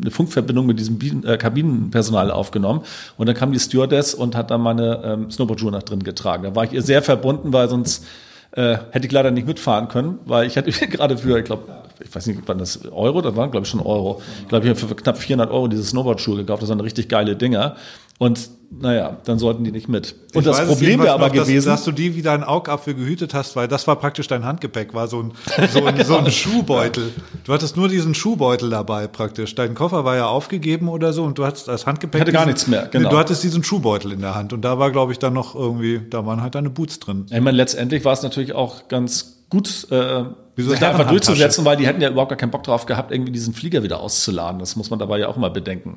[0.00, 2.82] eine Funkverbindung mit diesem Bien- äh, Kabinenpersonal aufgenommen
[3.16, 6.44] und dann kam die Stewardess und hat dann meine ähm, Snowboardschuhe nach drin getragen.
[6.44, 8.06] Da war ich ihr sehr verbunden, weil sonst
[8.52, 11.64] äh, hätte ich leider nicht mitfahren können, weil ich hatte gerade für, ich glaube,
[11.98, 14.22] ich weiß nicht, wann das Euro, das waren glaube ich schon Euro.
[14.42, 16.62] Ich glaube, ich habe für knapp 400 Euro diese Snowboardschuhe gekauft.
[16.62, 17.74] Das waren richtig geile Dinger.
[18.20, 20.14] Und naja, dann sollten die nicht mit.
[20.34, 22.92] Und Ich das Problem wäre aber noch, dass, gewesen, dass du die wie dein Augapfel
[22.94, 25.32] gehütet hast, weil das war praktisch dein Handgepäck, war so ein,
[25.72, 27.14] so ein, so ein Schuhbeutel.
[27.44, 29.54] Du hattest nur diesen Schuhbeutel dabei praktisch.
[29.54, 32.18] Dein Koffer war ja aufgegeben oder so und du hattest als Handgepäck.
[32.18, 33.08] Ich hatte gar diesen- nichts mehr, genau.
[33.08, 36.02] Du hattest diesen Schuhbeutel in der Hand und da war, glaube ich, dann noch irgendwie,
[36.10, 37.24] da waren halt deine Boots drin.
[37.30, 40.24] ich meine, letztendlich war es natürlich auch ganz gut, äh,
[40.56, 43.12] Wieso sich da einfach durchzusetzen, weil die hätten ja überhaupt gar keinen Bock drauf gehabt,
[43.12, 44.58] irgendwie diesen Flieger wieder auszuladen.
[44.60, 45.96] Das muss man dabei ja auch mal bedenken.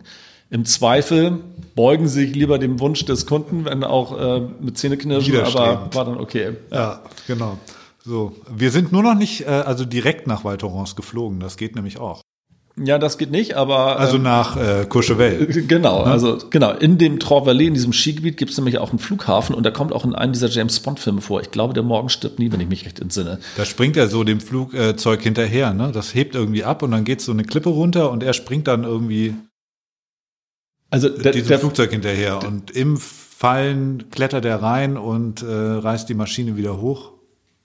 [0.53, 1.39] Im Zweifel
[1.73, 6.05] beugen sie sich lieber dem Wunsch des Kunden, wenn auch äh, mit Zähneknirschen, aber war
[6.05, 6.51] dann okay.
[6.71, 7.57] Ja, genau.
[8.05, 11.39] So, wir sind nur noch nicht, äh, also direkt nach Val Thorens geflogen.
[11.39, 12.21] Das geht nämlich auch.
[12.77, 15.47] Ja, das geht nicht, aber Also ähm, nach äh, Courchevel.
[15.67, 16.71] Genau, also genau.
[16.71, 19.73] In dem Trois Vallées, in diesem Skigebiet, gibt es nämlich auch einen Flughafen und der
[19.73, 21.41] kommt auch in einem dieser James Bond-Filme vor.
[21.41, 23.39] Ich glaube, der Morgen stirbt nie, wenn ich mich recht entsinne.
[23.57, 25.91] Da springt er so dem Flugzeug hinterher, ne?
[25.91, 28.83] Das hebt irgendwie ab und dann geht so eine Klippe runter und er springt dann
[28.83, 29.33] irgendwie
[30.93, 36.07] Also der, diesem der, Flugzeug hinterher und im Fallen klettert er rein und äh, reißt
[36.07, 37.13] die Maschine wieder hoch.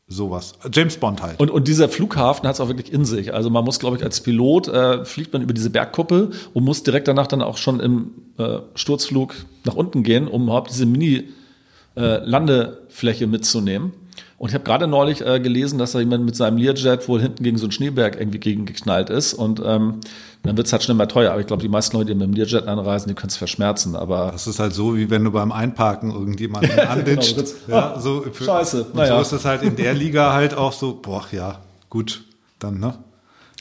[0.06, 0.54] sowas.
[0.72, 1.38] James Bond halt.
[1.38, 3.34] Und, und dieser Flughafen hat es auch wirklich in sich.
[3.34, 6.84] Also man muss, glaube ich, als Pilot äh, fliegt man über diese Bergkuppel und muss
[6.84, 13.24] direkt danach dann auch schon im äh, Sturzflug nach unten gehen, um überhaupt diese Mini-Landefläche
[13.24, 13.92] äh, mitzunehmen.
[14.38, 17.42] Und ich habe gerade neulich äh, gelesen, dass da jemand mit seinem Learjet wohl hinten
[17.42, 19.35] gegen so einen Schneeberg irgendwie gegengeknallt ist.
[19.35, 20.01] Und ähm,
[20.44, 21.33] dann wird es halt schnell mal teuer.
[21.33, 23.96] Aber ich glaube, die meisten Leute, die mit dem Learjet anreisen, die können es verschmerzen.
[23.96, 27.37] Aber das ist halt so, wie wenn du beim Einparken irgendjemanden anditscht.
[27.66, 28.85] genau, ja, so für, Scheiße.
[28.85, 29.16] Und naja.
[29.16, 32.22] so ist es halt in der Liga halt auch so, boah, ja, gut,
[32.61, 32.94] dann, ne?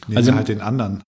[0.08, 1.02] Nehmen Also- wir halt den anderen.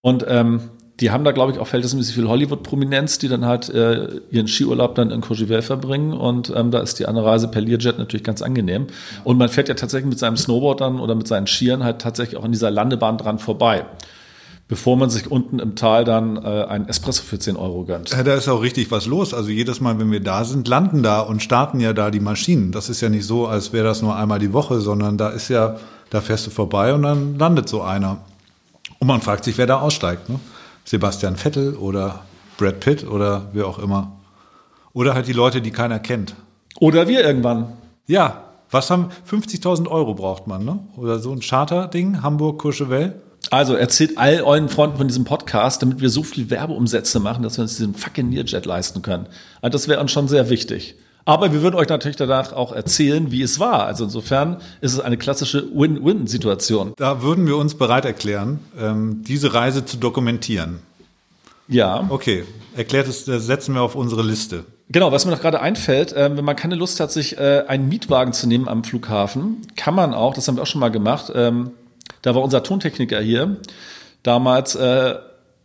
[0.00, 0.60] Und ähm,
[1.00, 4.94] die haben da, glaube ich, auch verhältnismäßig viel Hollywood-Prominenz, die dann halt äh, ihren Skiurlaub
[4.94, 6.14] dann in Courchevel verbringen.
[6.14, 8.86] Und ähm, da ist die Anreise per Learjet natürlich ganz angenehm.
[9.22, 12.38] Und man fährt ja tatsächlich mit seinem Snowboard dann oder mit seinen Skiern halt tatsächlich
[12.38, 13.84] auch an dieser Landebahn dran vorbei.
[14.68, 18.10] Bevor man sich unten im Tal dann äh, einen Espresso für 10 Euro gönnt.
[18.10, 19.34] Ja, da ist auch richtig was los.
[19.34, 22.72] Also jedes Mal, wenn wir da sind, landen da und starten ja da die Maschinen.
[22.72, 25.50] Das ist ja nicht so, als wäre das nur einmal die Woche, sondern da ist
[25.50, 25.76] ja,
[26.08, 28.22] da fährst du vorbei und dann landet so einer.
[28.98, 30.30] Und man fragt sich, wer da aussteigt.
[30.30, 30.40] Ne?
[30.86, 32.20] Sebastian Vettel oder
[32.56, 34.12] Brad Pitt oder wer auch immer.
[34.92, 36.34] Oder halt die Leute, die keiner kennt.
[36.80, 37.72] Oder wir irgendwann.
[38.06, 40.78] Ja, was haben 50.000 Euro braucht man, ne?
[40.96, 43.20] Oder so ein Charter-Ding, Hamburg, Courchevel.
[43.50, 47.58] Also erzählt all euren Freunden von diesem Podcast, damit wir so viel Werbeumsätze machen, dass
[47.58, 49.26] wir uns diesen fucking Learjet leisten können.
[49.60, 50.94] Also das wäre uns schon sehr wichtig.
[51.26, 53.84] Aber wir würden euch natürlich danach auch erzählen, wie es war.
[53.84, 56.92] Also insofern ist es eine klassische Win-Win-Situation.
[56.96, 60.78] Da würden wir uns bereit erklären, ähm, diese Reise zu dokumentieren.
[61.66, 62.06] Ja.
[62.10, 62.44] Okay,
[62.76, 64.64] erklärt es, das setzen wir auf unsere Liste.
[64.88, 67.88] Genau, was mir noch gerade einfällt, äh, wenn man keine Lust hat, sich äh, einen
[67.88, 71.32] Mietwagen zu nehmen am Flughafen, kann man auch, das haben wir auch schon mal gemacht,
[71.34, 71.72] ähm,
[72.22, 73.56] da war unser Tontechniker hier,
[74.22, 75.16] damals, äh,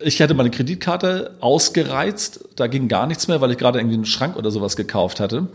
[0.03, 4.05] ich hatte meine Kreditkarte ausgereizt, da ging gar nichts mehr, weil ich gerade irgendwie einen
[4.05, 5.47] Schrank oder sowas gekauft hatte.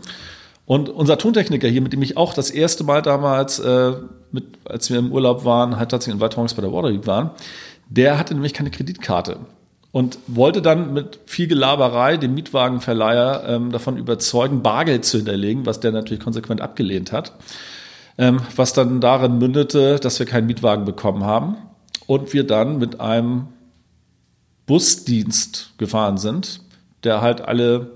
[0.65, 3.93] Und unser Tontechniker hier, mit dem ich auch das erste Mal damals, äh,
[4.31, 7.31] mit, als wir im Urlaub waren, halt tatsächlich in Weiterhorns bei der Waterweek waren,
[7.89, 9.37] der hatte nämlich keine Kreditkarte
[9.93, 15.79] und wollte dann mit viel Gelaberei den Mietwagenverleiher ähm, davon überzeugen, Bargeld zu hinterlegen, was
[15.79, 17.31] der natürlich konsequent abgelehnt hat.
[18.17, 21.55] Ähm, was dann darin mündete, dass wir keinen Mietwagen bekommen haben
[22.07, 23.47] und wir dann mit einem
[24.67, 26.61] Busdienst gefahren sind,
[27.03, 27.91] der halt alle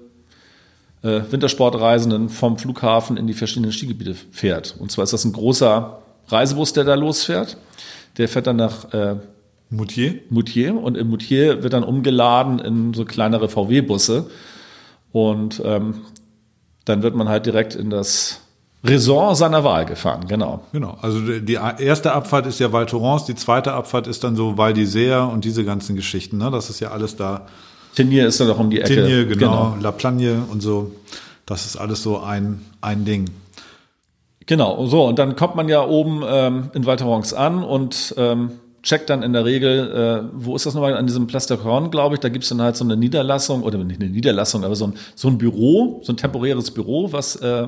[1.04, 4.76] äh, Wintersportreisenden vom Flughafen in die verschiedenen Skigebiete fährt.
[4.80, 7.58] Und zwar ist das ein großer Reisebus, der da losfährt.
[8.18, 9.18] Der fährt dann nach äh,
[9.70, 10.20] Moutier?
[10.30, 14.30] Moutier und im Moutier wird dann umgeladen in so kleinere VW-Busse
[15.12, 16.02] und ähm,
[16.86, 18.41] dann wird man halt direkt in das
[18.84, 20.64] Resort seiner Wahl gefahren, genau.
[20.74, 20.98] Genau.
[21.02, 24.74] Also die erste Abfahrt ist ja Val Thorens, die zweite Abfahrt ist dann so Val
[24.74, 26.38] d'Isère und diese ganzen Geschichten.
[26.38, 26.50] Ne?
[26.50, 27.46] Das ist ja alles da.
[27.96, 28.96] Tenier ist dann auch um die Ecke.
[28.96, 30.92] Tenier, genau, La Plagne und so.
[31.46, 33.30] Das ist alles so ein, ein Ding.
[34.48, 38.52] Genau, so, und dann kommt man ja oben ähm, in Val Thorens an und ähm,
[38.82, 41.28] checkt dann in der Regel, äh, wo ist das nochmal, an diesem
[41.64, 44.76] Horn, glaube ich, da gibt's dann halt so eine Niederlassung, oder nicht eine Niederlassung, aber
[44.76, 47.68] so ein, so ein Büro, so ein temporäres Büro, was äh,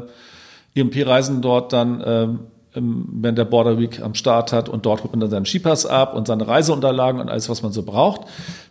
[0.75, 2.39] EMP-Reisen dort dann ähm,
[2.75, 6.15] während der Border Week am Start hat und dort holt man dann seinen Skipass ab
[6.15, 8.21] und seine Reiseunterlagen und alles, was man so braucht.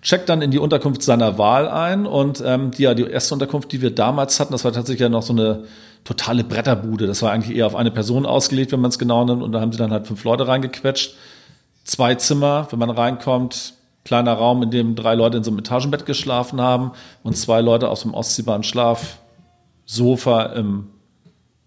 [0.03, 3.71] Checkt dann in die Unterkunft seiner Wahl ein und ähm, die, ja, die erste Unterkunft,
[3.73, 5.65] die wir damals hatten, das war tatsächlich ja noch so eine
[6.05, 7.07] totale Bretterbude.
[7.07, 9.61] Das war eigentlich eher auf eine Person ausgelegt, wenn man es genau nimmt und da
[9.61, 11.15] haben sie dann halt fünf Leute reingequetscht.
[11.85, 16.07] Zwei Zimmer, wenn man reinkommt, kleiner Raum, in dem drei Leute in so einem Etagenbett
[16.07, 20.88] geschlafen haben und zwei Leute so einem ausziehbaren Schlafsofa im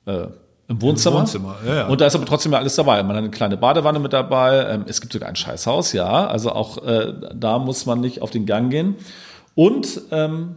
[0.06, 0.28] äh,
[0.68, 1.20] im Wohnzimmer.
[1.20, 1.88] Wohnzimmer, ja, ja.
[1.88, 3.02] Und da ist aber trotzdem ja alles dabei.
[3.04, 4.66] Man hat eine kleine Badewanne mit dabei.
[4.68, 6.26] Ähm, es gibt sogar ein Scheißhaus, ja.
[6.28, 8.96] Also auch äh, da muss man nicht auf den Gang gehen.
[9.54, 10.56] Und ähm,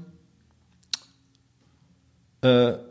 [2.41, 2.49] äh,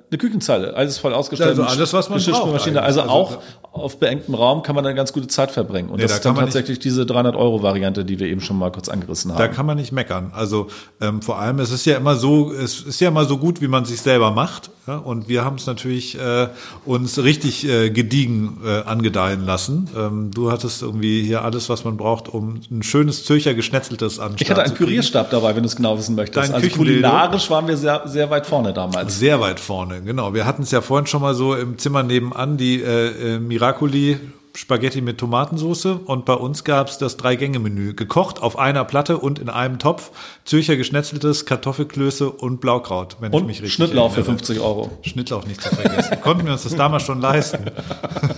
[0.10, 1.60] eine Küchenzeile, alles voll ausgestattet.
[1.60, 3.12] Also alles, was man braucht Also, eigentlich.
[3.12, 3.42] auch Also,
[3.74, 5.90] auf beengtem Raum kann man eine ganz gute Zeit verbringen.
[5.90, 8.58] Und Nee, das da ist dann man nicht- tatsächlich diese 300-Euro-Variante, die wir eben schon
[8.58, 9.38] mal kurz angerissen haben.
[9.40, 10.32] Da kann man nicht meckern.
[10.34, 10.68] Also
[11.02, 13.68] ähm, vor allem, es ist ja immer so, es ist ja immer so gut, wie
[13.68, 14.70] man sich selber macht.
[14.88, 14.98] Ja?
[14.98, 16.48] Und wir haben es natürlich äh,
[16.86, 19.90] uns richtig äh, gediegen äh, angedeihen lassen.
[19.96, 24.36] Ähm, du hattest irgendwie hier alles, was man braucht, um ein schönes Zürcher geschnetzeltes an.
[24.40, 26.50] ich hatte einen Pürierstab dabei, wenn du es genau wissen möchtest.
[26.50, 29.20] Dein also kulinarisch waren wir sehr, sehr weit vorne damals.
[29.20, 30.34] Sehr weit vorne, genau.
[30.34, 34.18] Wir hatten es ja vorhin schon mal so im Zimmer nebenan, die äh, äh, Miracoli
[34.58, 37.94] Spaghetti mit Tomatensauce und bei uns gab es das Drei-Gänge-Menü.
[37.94, 40.10] Gekocht auf einer Platte und in einem Topf.
[40.46, 44.40] Zürcher geschnetzeltes, Kartoffelklöße und Blaukraut, wenn ich Und mich richtig Schnittlauch für erinnere.
[44.40, 44.90] 50 Euro.
[45.04, 46.22] Schnittlauch nicht zu vergessen.
[46.22, 47.66] Konnten wir uns das damals schon leisten.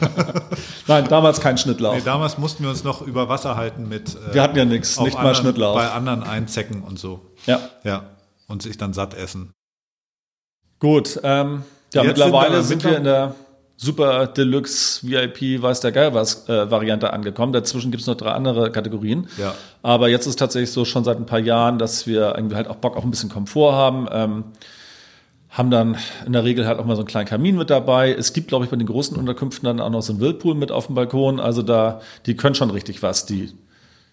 [0.87, 1.95] Nein, damals kein Schnittlauch.
[1.95, 4.99] Nee, damals mussten wir uns noch über Wasser halten mit äh, Wir hatten ja nichts,
[4.99, 5.75] nicht mal anderen, Schnittlauch.
[5.75, 7.21] bei anderen einzecken und so.
[7.45, 7.61] Ja.
[7.85, 8.03] Ja.
[8.45, 9.53] Und sich dann satt essen.
[10.79, 13.35] Gut, ähm, ja, Jetzt mittlerweile sind wir sind wir in der
[13.81, 17.53] Super Deluxe, VIP, weiß der Geil was äh, Variante angekommen.
[17.53, 19.27] Dazwischen gibt's noch drei andere Kategorien.
[19.37, 19.55] Ja.
[19.81, 22.75] Aber jetzt ist tatsächlich so schon seit ein paar Jahren, dass wir irgendwie halt auch
[22.75, 24.09] Bock auf ein bisschen Komfort haben.
[24.11, 24.43] Ähm,
[25.49, 28.11] haben dann in der Regel halt auch mal so einen kleinen Kamin mit dabei.
[28.11, 30.73] Es gibt, glaube ich, bei den großen Unterkünften dann auch noch so einen Whirlpool mit
[30.73, 31.39] auf dem Balkon.
[31.39, 33.53] Also da, die können schon richtig was, die,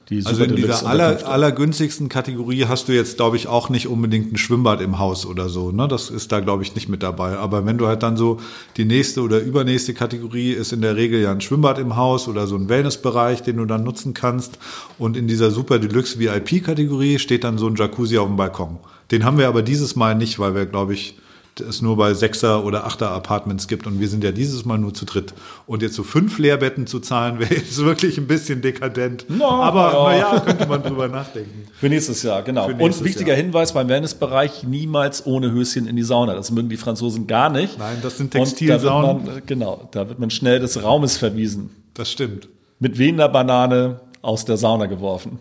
[0.08, 4.32] die Also in dieser aller, allergünstigsten Kategorie hast du jetzt, glaube ich, auch nicht unbedingt
[4.32, 5.72] ein Schwimmbad im Haus oder so.
[5.72, 5.88] Ne?
[5.88, 7.36] Das ist da, glaube ich, nicht mit dabei.
[7.36, 8.38] Aber wenn du halt dann so
[8.76, 12.46] die nächste oder übernächste Kategorie ist in der Regel ja ein Schwimmbad im Haus oder
[12.46, 14.58] so ein Wellnessbereich, den du dann nutzen kannst.
[14.96, 18.78] Und in dieser Super Deluxe VIP-Kategorie steht dann so ein Jacuzzi auf dem Balkon.
[19.10, 21.16] Den haben wir aber dieses Mal nicht, weil wir, glaube ich,
[21.60, 25.04] es nur bei Sechser- oder Achter-Apartments gibt und wir sind ja dieses Mal nur zu
[25.04, 25.34] dritt.
[25.66, 29.26] Und jetzt so fünf Leerbetten zu zahlen, wäre jetzt wirklich ein bisschen dekadent.
[29.28, 30.04] No, Aber ja.
[30.04, 31.66] naja, könnte man drüber nachdenken.
[31.78, 32.68] Für nächstes Jahr, genau.
[32.68, 33.42] Nächstes Und wichtiger Jahr.
[33.42, 36.34] Hinweis beim Wellnessbereich, niemals ohne Höschen in die Sauna.
[36.34, 37.78] Das mögen die Franzosen gar nicht.
[37.78, 39.24] Nein, das sind Textilsaunen.
[39.24, 41.70] Man, genau, da wird man schnell des Raumes verwiesen.
[41.94, 42.48] Das stimmt.
[42.78, 45.38] Mit wehender Banane aus der Sauna geworfen.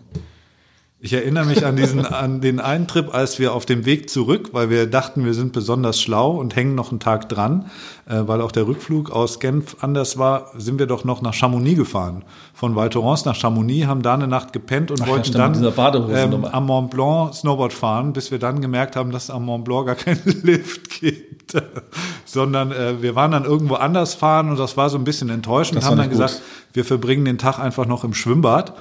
[0.98, 4.50] Ich erinnere mich an diesen, an den einen Trip, als wir auf dem Weg zurück,
[4.52, 7.66] weil wir dachten, wir sind besonders schlau und hängen noch einen Tag dran,
[8.06, 11.76] äh, weil auch der Rückflug aus Genf anders war, sind wir doch noch nach Chamonix
[11.76, 12.24] gefahren.
[12.54, 16.54] Von Val Thorens nach Chamonix, haben da eine Nacht gepennt und Ach wollten dann Badehosennummer.
[16.54, 19.86] am Mont Blanc Snowboard fahren, bis wir dann gemerkt haben, dass es am Mont Blanc
[19.86, 21.62] gar keinen Lift gibt.
[22.24, 25.76] Sondern äh, wir waren dann irgendwo anders fahren und das war so ein bisschen enttäuschend.
[25.76, 26.18] Das haben dann gut.
[26.18, 26.40] gesagt,
[26.72, 28.72] wir verbringen den Tag einfach noch im Schwimmbad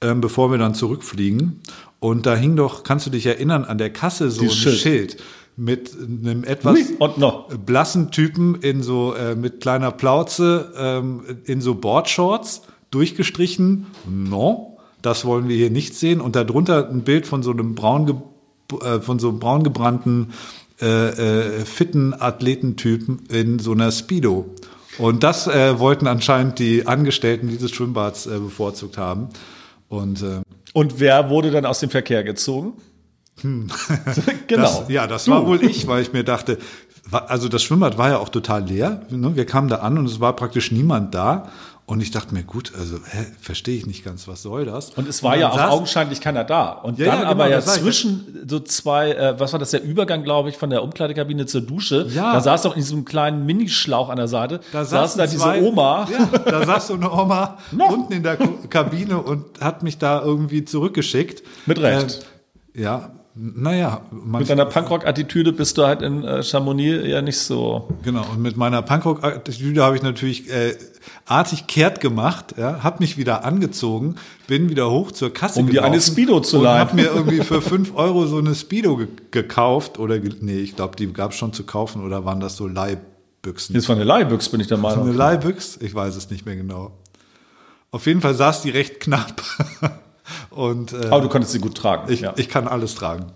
[0.00, 1.60] ähm, bevor wir dann zurückfliegen.
[2.00, 4.78] Und da hing doch, kannst du dich erinnern, an der Kasse so ein Dieses Schild.
[4.78, 5.16] Schild.
[5.56, 6.78] mit einem etwas
[7.66, 13.86] blassen Typen in so äh, mit kleiner Plauze ähm, in so Boardshorts durchgestrichen.
[14.08, 16.20] No, das wollen wir hier nicht sehen.
[16.20, 18.22] Und darunter ein Bild von so einem braun
[18.80, 20.32] äh, von so einem braun gebrannten
[20.80, 24.54] äh, äh, fitten Athletentypen in so einer Speedo.
[24.98, 29.28] Und das äh, wollten anscheinend die Angestellten dieses Schwimmbads äh, bevorzugt haben.
[29.88, 30.40] Und äh,
[30.74, 32.74] Und wer wurde dann aus dem Verkehr gezogen?
[33.42, 33.68] genau.
[34.48, 35.30] Das, ja, das Du.
[35.30, 36.58] war wohl ich, weil ich mir dachte,
[37.10, 39.02] also das Schwimmbad war ja auch total leer.
[39.10, 39.36] Ne?
[39.36, 41.48] Wir kamen da an und es war praktisch niemand da.
[41.88, 44.90] Und ich dachte mir, gut, also hä, verstehe ich nicht ganz, was soll das?
[44.90, 46.68] Und es war dann ja auch augenscheinlich keiner da.
[46.72, 49.82] Und Ja, dann ja, genau, aber ja zwischen so zwei, äh, was war das, der
[49.82, 52.06] Übergang, glaube ich, von der Umkleidekabine zur Dusche.
[52.14, 52.34] Ja.
[52.34, 55.62] Da saß doch in diesem kleinen Minischlauch an der Seite, Da saß da diese zwei-
[55.62, 56.06] Oma.
[56.12, 57.56] Ja, da saß so eine Oma
[57.88, 61.42] unten in der Kabine und hat mich da irgendwie zurückgeschickt.
[61.64, 62.26] Mit Recht.
[62.74, 67.88] Ähm, ja, naja, Mit deiner Punkrock-Attitüde bist du halt in äh, Chamonix eher nicht so.
[68.02, 70.74] Genau, und mit meiner Punkrock-Attitüde habe ich natürlich äh,
[71.26, 74.16] artig kehrt gemacht, ja, habe mich wieder angezogen,
[74.46, 76.80] bin wieder hoch zur Kasse Um dir gelaufen eine Speedo zu und leihen.
[76.80, 80.96] habe mir irgendwie für fünf Euro so eine Speedo ge gekauft oder nee, ich glaube,
[80.96, 83.74] die gab es schon zu kaufen oder waren das so Leihbüchsen?
[83.74, 85.12] Das war eine Leihbüchse, bin ich der Eine Meinung.
[85.14, 85.78] Leihbüchs?
[85.80, 86.92] Ich weiß es nicht mehr genau.
[87.90, 89.42] Auf jeden Fall saß die recht knapp
[90.50, 92.12] und äh, Aber du konntest sie gut tragen.
[92.12, 92.34] ich, ja.
[92.36, 93.26] ich kann alles tragen.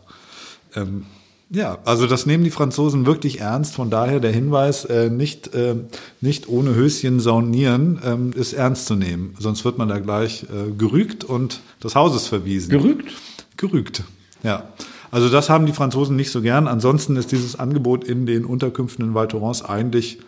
[0.74, 1.06] Ähm,
[1.52, 3.74] ja, also das nehmen die Franzosen wirklich ernst.
[3.74, 5.76] Von daher der Hinweis, äh, nicht, äh,
[6.20, 9.34] nicht ohne Höschen saunieren, ähm, ist ernst zu nehmen.
[9.38, 12.70] Sonst wird man da gleich äh, gerügt und des Hauses verwiesen.
[12.70, 13.12] Gerügt?
[13.58, 14.02] Gerügt,
[14.42, 14.64] ja.
[15.10, 16.66] Also das haben die Franzosen nicht so gern.
[16.66, 20.20] Ansonsten ist dieses Angebot in den Unterkünften in Val Thorens eigentlich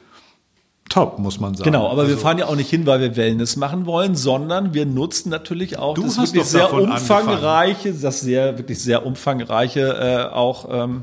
[0.88, 1.64] top, muss man sagen.
[1.64, 4.74] Genau, aber wir Also- fahren ja auch nicht hin, weil wir Wellness machen wollen, sondern
[4.74, 10.68] wir nutzen natürlich auch das wirklich sehr umfangreiche, das sehr, wirklich sehr umfangreiche äh, auch
[10.70, 11.02] ähm,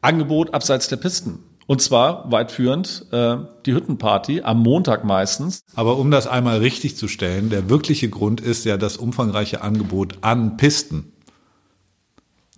[0.00, 1.40] Angebot abseits der Pisten.
[1.66, 3.36] Und zwar weitführend äh,
[3.66, 5.60] die Hüttenparty am Montag meistens.
[5.74, 10.14] Aber um das einmal richtig zu stellen, der wirkliche Grund ist ja das umfangreiche Angebot
[10.22, 11.12] an Pisten,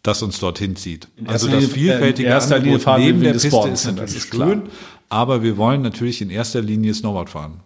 [0.05, 1.09] das uns dorthin zieht.
[1.27, 3.85] Also das Linie- vielfältige in erster Linie Angebot fahren wir neben der Piste Sports ist
[3.87, 4.49] natürlich das ist klar.
[4.49, 4.63] schön,
[5.11, 7.61] aber wir wollen natürlich in erster Linie Snowboard fahren.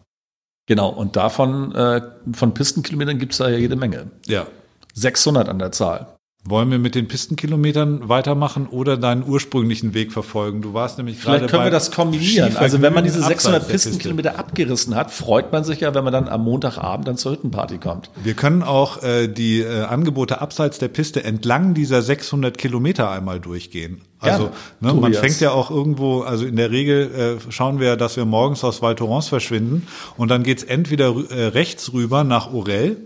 [0.66, 2.00] Genau, und davon, äh,
[2.32, 4.10] von Pistenkilometern gibt's da ja jede Menge.
[4.26, 4.46] Ja.
[4.94, 6.13] 600 an der Zahl.
[6.46, 10.60] Wollen wir mit den Pistenkilometern weitermachen oder deinen ursprünglichen Weg verfolgen?
[10.60, 12.54] Du warst nämlich Vielleicht können wir das kombinieren.
[12.58, 13.88] Also wenn man diese Skivergnügen 600 abseits der Piste.
[13.88, 17.78] Pistenkilometer abgerissen hat, freut man sich ja, wenn man dann am Montagabend dann zur Hüttenparty
[17.78, 18.10] kommt.
[18.22, 23.40] Wir können auch äh, die äh, Angebote abseits der Piste entlang dieser 600 Kilometer einmal
[23.40, 24.02] durchgehen.
[24.20, 28.16] Also ne, man fängt ja auch irgendwo, also in der Regel äh, schauen wir, dass
[28.16, 32.98] wir morgens aus Val Thorens verschwinden und dann geht's entweder äh, rechts rüber nach Orel.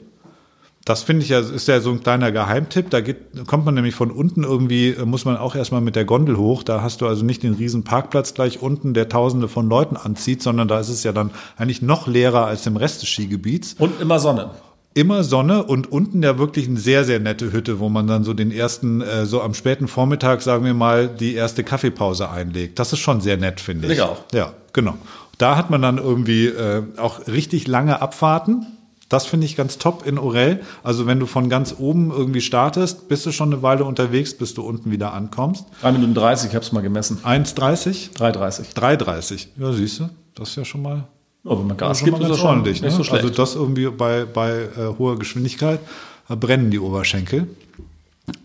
[0.89, 2.89] Das finde ich ja, ist ja so ein kleiner Geheimtipp.
[2.89, 6.07] Da geht, kommt man nämlich von unten irgendwie, äh, muss man auch erstmal mit der
[6.07, 6.63] Gondel hoch.
[6.63, 10.43] Da hast du also nicht den riesen Parkplatz gleich unten, der tausende von Leuten anzieht,
[10.43, 14.01] sondern da ist es ja dann eigentlich noch leerer als im Rest des Skigebiets Und
[14.01, 14.53] immer Sonne.
[14.95, 18.33] immer Sonne und unten ja wirklich eine sehr, sehr nette Hütte, wo man dann so
[18.33, 22.79] den ersten, äh, so am späten Vormittag, sagen wir mal, die erste Kaffeepause einlegt.
[22.79, 23.93] Das ist schon sehr nett, finde ich.
[23.93, 24.23] Ich auch.
[24.33, 24.95] Ja, genau.
[25.37, 28.78] Da hat man dann irgendwie äh, auch richtig lange Abfahrten.
[29.09, 30.61] Das finde ich ganz top in Orel.
[30.83, 34.55] Also wenn du von ganz oben irgendwie startest, bist du schon eine Weile unterwegs, bis
[34.55, 35.65] du unten wieder ankommst.
[35.81, 37.19] 3 Minuten 30, ich habe es mal gemessen.
[37.25, 38.15] 1,30?
[38.15, 38.75] 3,30.
[38.75, 39.47] 3,30.
[39.59, 41.05] Ja, siehst du, das ist ja schon mal
[41.45, 42.81] Oh, wenn man Gas schon gibt, mal ist das schon ordentlich.
[42.83, 42.89] Ne?
[42.89, 43.25] nicht so schlecht.
[43.25, 45.81] also das irgendwie bei, bei äh, hoher Geschwindigkeit
[46.29, 47.49] da brennen die Oberschenkel.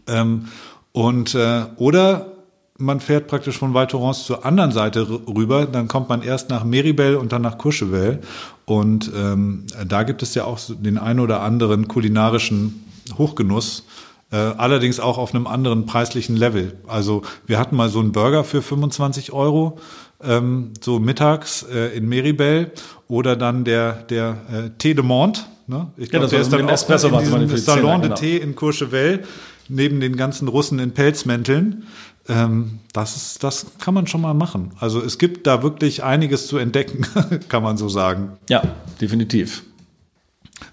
[0.07, 0.47] Ähm,
[0.93, 2.32] und äh, oder
[2.77, 6.63] man fährt praktisch von Val Thorens zur anderen Seite rüber, dann kommt man erst nach
[6.63, 8.19] Meribel und dann nach Courchevel.
[8.65, 12.83] Und ähm, da gibt es ja auch den ein oder anderen kulinarischen
[13.17, 13.85] Hochgenuss.
[14.31, 16.73] Äh, allerdings auch auf einem anderen preislichen Level.
[16.87, 19.77] Also wir hatten mal so einen Burger für 25 Euro,
[20.23, 22.71] ähm, so mittags äh, in Meribel
[23.07, 25.41] oder dann der, der äh, Thé de Monde.
[25.67, 25.91] Ne?
[25.97, 28.55] Ich Ja, das war so mit dem Espresso in diesem Salon de Zehner, Thé in
[28.55, 29.23] Courchevel,
[29.69, 31.83] neben den ganzen Russen in Pelzmänteln.
[32.29, 34.71] Ähm, das, ist, das kann man schon mal machen.
[34.79, 37.05] Also es gibt da wirklich einiges zu entdecken,
[37.49, 38.33] kann man so sagen.
[38.49, 38.63] Ja,
[39.01, 39.63] definitiv.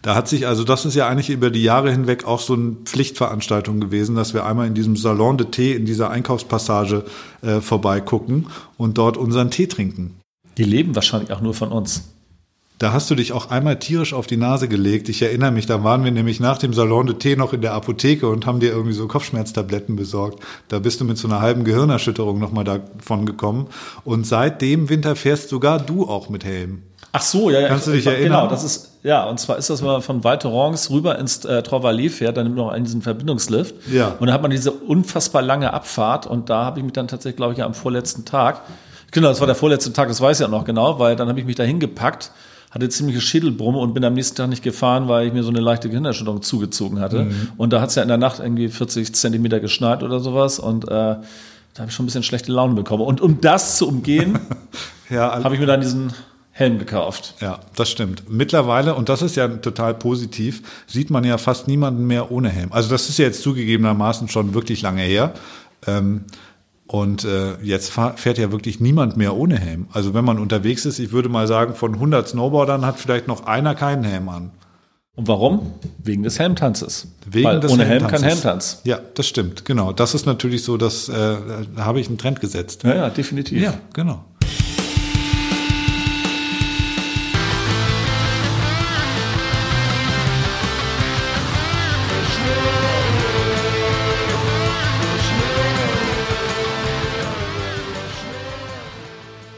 [0.02, 2.76] Da hat sich, also das ist ja eigentlich über die Jahre hinweg auch so eine
[2.84, 7.04] Pflichtveranstaltung gewesen, dass wir einmal in diesem Salon de Thé, in dieser Einkaufspassage
[7.42, 10.16] äh, vorbeigucken und dort unseren Tee trinken.
[10.56, 12.04] Die leben wahrscheinlich auch nur von uns.
[12.80, 15.10] Da hast du dich auch einmal tierisch auf die Nase gelegt.
[15.10, 17.74] Ich erinnere mich, da waren wir nämlich nach dem Salon de Thé noch in der
[17.74, 20.42] Apotheke und haben dir irgendwie so Kopfschmerztabletten besorgt.
[20.68, 23.66] Da bist du mit so einer halben Gehirnerschütterung nochmal davon gekommen.
[24.02, 26.80] Und seit dem Winter fährst sogar du auch mit Helm.
[27.12, 27.68] Ach so, ja, ja.
[27.68, 28.48] Kannst du dich genau, erinnern?
[28.48, 31.62] das ist, ja, und zwar ist das, wenn man von Val Thorens rüber ins äh,
[31.62, 33.74] Trois-Vallées fährt, dann nimmt man auch einen diesen Verbindungslift.
[33.92, 34.16] Ja.
[34.18, 37.36] Und dann hat man diese unfassbar lange Abfahrt und da habe ich mich dann tatsächlich,
[37.36, 38.62] glaube ich, am vorletzten Tag,
[39.10, 41.38] genau, das war der vorletzte Tag, das weiß ich ja noch genau, weil dann habe
[41.38, 42.30] ich mich da hingepackt,
[42.70, 45.61] hatte ziemliche Schädelbrumme und bin am nächsten Tag nicht gefahren, weil ich mir so eine
[45.61, 47.24] leichte Gehirnerschütterung zugezogen hatte.
[47.24, 47.48] Mhm.
[47.56, 50.85] Und da hat es ja in der Nacht irgendwie 40 Zentimeter geschneit oder sowas und
[50.85, 53.04] äh, da habe ich schon ein bisschen schlechte Laune bekommen.
[53.04, 54.38] Und um das zu umgehen,
[55.11, 56.12] Ja, habe ich mir dann diesen
[56.52, 57.35] Helm gekauft.
[57.40, 58.24] Ja, das stimmt.
[58.30, 62.72] Mittlerweile, und das ist ja total positiv, sieht man ja fast niemanden mehr ohne Helm.
[62.72, 65.35] Also das ist ja jetzt zugegebenermaßen schon wirklich lange her.
[65.87, 66.24] Ähm,
[66.92, 69.87] und äh, jetzt fährt ja wirklich niemand mehr ohne Helm.
[69.92, 73.46] Also wenn man unterwegs ist, ich würde mal sagen, von 100 Snowboardern hat vielleicht noch
[73.46, 74.50] einer keinen Helm an.
[75.14, 75.74] Und warum?
[76.03, 77.07] Wegen des Helmtanzes.
[77.31, 78.24] Wegen Weil des ohne Helm kein.
[78.24, 78.81] Helmtanz.
[78.83, 79.92] Ja, das stimmt, genau.
[79.92, 81.12] Das ist natürlich so, dass äh,
[81.76, 82.83] da habe ich einen Trend gesetzt.
[82.83, 83.62] Ja, ja, definitiv.
[83.62, 84.24] Ja, genau.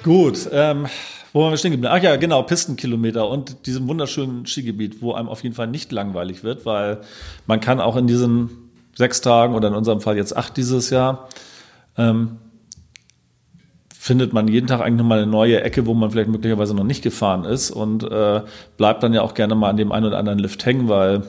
[0.02, 0.86] Gut, ähm,
[1.32, 1.94] wo waren wir stehen geblieben?
[1.96, 6.42] Ach ja, genau, Pistenkilometer und diesem wunderschönen Skigebiet, wo einem auf jeden Fall nicht langweilig
[6.42, 7.00] wird, weil
[7.46, 8.50] man kann auch in diesen
[8.96, 11.28] sechs Tagen oder in unserem Fall jetzt acht dieses Jahr,
[11.96, 12.38] ähm,
[13.96, 17.02] findet man jeden Tag eigentlich nochmal eine neue Ecke, wo man vielleicht möglicherweise noch nicht
[17.02, 18.42] gefahren ist und äh,
[18.76, 21.22] bleibt dann ja auch gerne mal an dem einen oder anderen Lift hängen, weil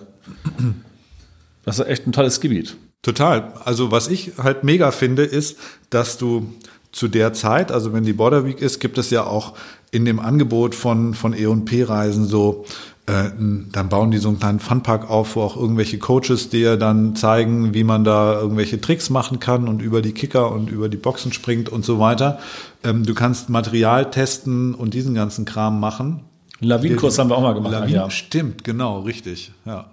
[1.66, 2.76] das ist echt ein tolles Gebiet.
[3.04, 3.54] Total.
[3.64, 5.60] Also was ich halt mega finde, ist,
[5.90, 6.52] dass du
[6.94, 9.54] zu der Zeit, also wenn die Border Week ist, gibt es ja auch
[9.92, 12.66] in dem Angebot von, von E&P-Reisen so,
[13.08, 17.16] äh, dann bauen die so einen kleinen Funpark auf, wo auch irgendwelche Coaches dir dann
[17.16, 20.98] zeigen, wie man da irgendwelche Tricks machen kann und über die Kicker und über die
[20.98, 22.40] Boxen springt und so weiter.
[22.84, 26.22] Ähm, du kannst Material testen und diesen ganzen Kram machen.
[26.60, 27.74] Lawinenkurs haben wir auch mal gemacht.
[27.74, 28.10] Lawinen, ja.
[28.10, 29.52] Stimmt, genau, richtig.
[29.66, 29.88] Ja.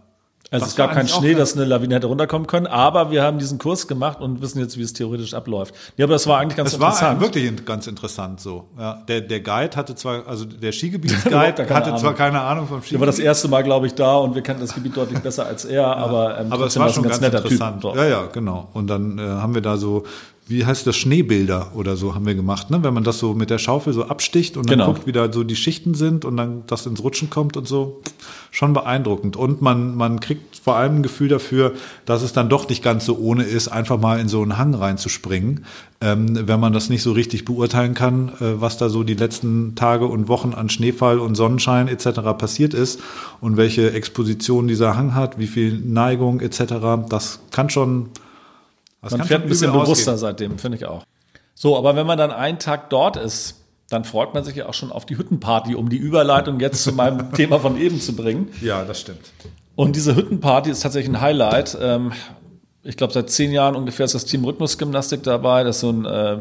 [0.52, 3.12] Also Das es gab war keinen Schnee, ganz- dass eine Lawine hätte runterkommen können, aber
[3.12, 5.74] wir haben diesen Kurs gemacht und wissen jetzt, wie es theoretisch abläuft.
[5.96, 7.20] Ja, aber das war eigentlich ganz war interessant.
[7.20, 8.64] wirklich in- ganz interessant so.
[8.76, 12.14] Ja, der, der Guide hatte zwar, also der Skigebietsguide hatte zwar Ahnung.
[12.16, 13.26] keine Ahnung vom Der war das Skigebiet.
[13.28, 16.40] erste Mal, glaube ich, da und wir kannten das Gebiet deutlich besser als er, aber,
[16.40, 17.82] ähm, aber es war schon ganz, netter interessant.
[17.82, 17.94] Typ.
[17.94, 18.68] Ja, ja, genau.
[18.72, 20.02] Und dann äh, haben wir da so,
[20.50, 22.82] wie heißt das, Schneebilder oder so haben wir gemacht, ne?
[22.82, 24.92] Wenn man das so mit der Schaufel so absticht und dann Genau.
[24.92, 28.02] guckt, wie da so die Schichten sind und dann das ins Rutschen kommt und so.
[28.50, 29.36] Schon beeindruckend.
[29.36, 31.72] Und man, man kriegt vor allem ein Gefühl dafür,
[32.04, 34.74] dass es dann doch nicht ganz so ohne ist, einfach mal in so einen Hang
[34.74, 35.64] reinzuspringen,
[36.00, 39.76] ähm, wenn man das nicht so richtig beurteilen kann, äh, was da so die letzten
[39.76, 42.20] Tage und Wochen an Schneefall und Sonnenschein etc.
[42.36, 42.98] passiert ist
[43.40, 47.06] und welche Exposition dieser Hang hat, wie viel Neigung etc.
[47.08, 48.06] Das kann schon.
[49.02, 50.18] Das Man fährt ein bisschen bewusster ausgehen.
[50.18, 51.04] seitdem, finde ich auch.
[51.54, 53.56] So, aber wenn man dann einen Tag dort ist,
[53.88, 56.92] dann freut man sich ja auch schon auf die Hüttenparty, um die Überleitung jetzt zu
[56.92, 58.48] meinem Thema von eben zu bringen.
[58.60, 59.32] Ja, das stimmt.
[59.74, 61.76] Und diese Hüttenparty ist tatsächlich ein Highlight.
[61.80, 62.12] Ähm,
[62.82, 65.64] ich glaube, seit zehn Jahren ungefähr ist das Team Rhythmusgymnastik dabei.
[65.64, 66.38] Das ist so ein, äh,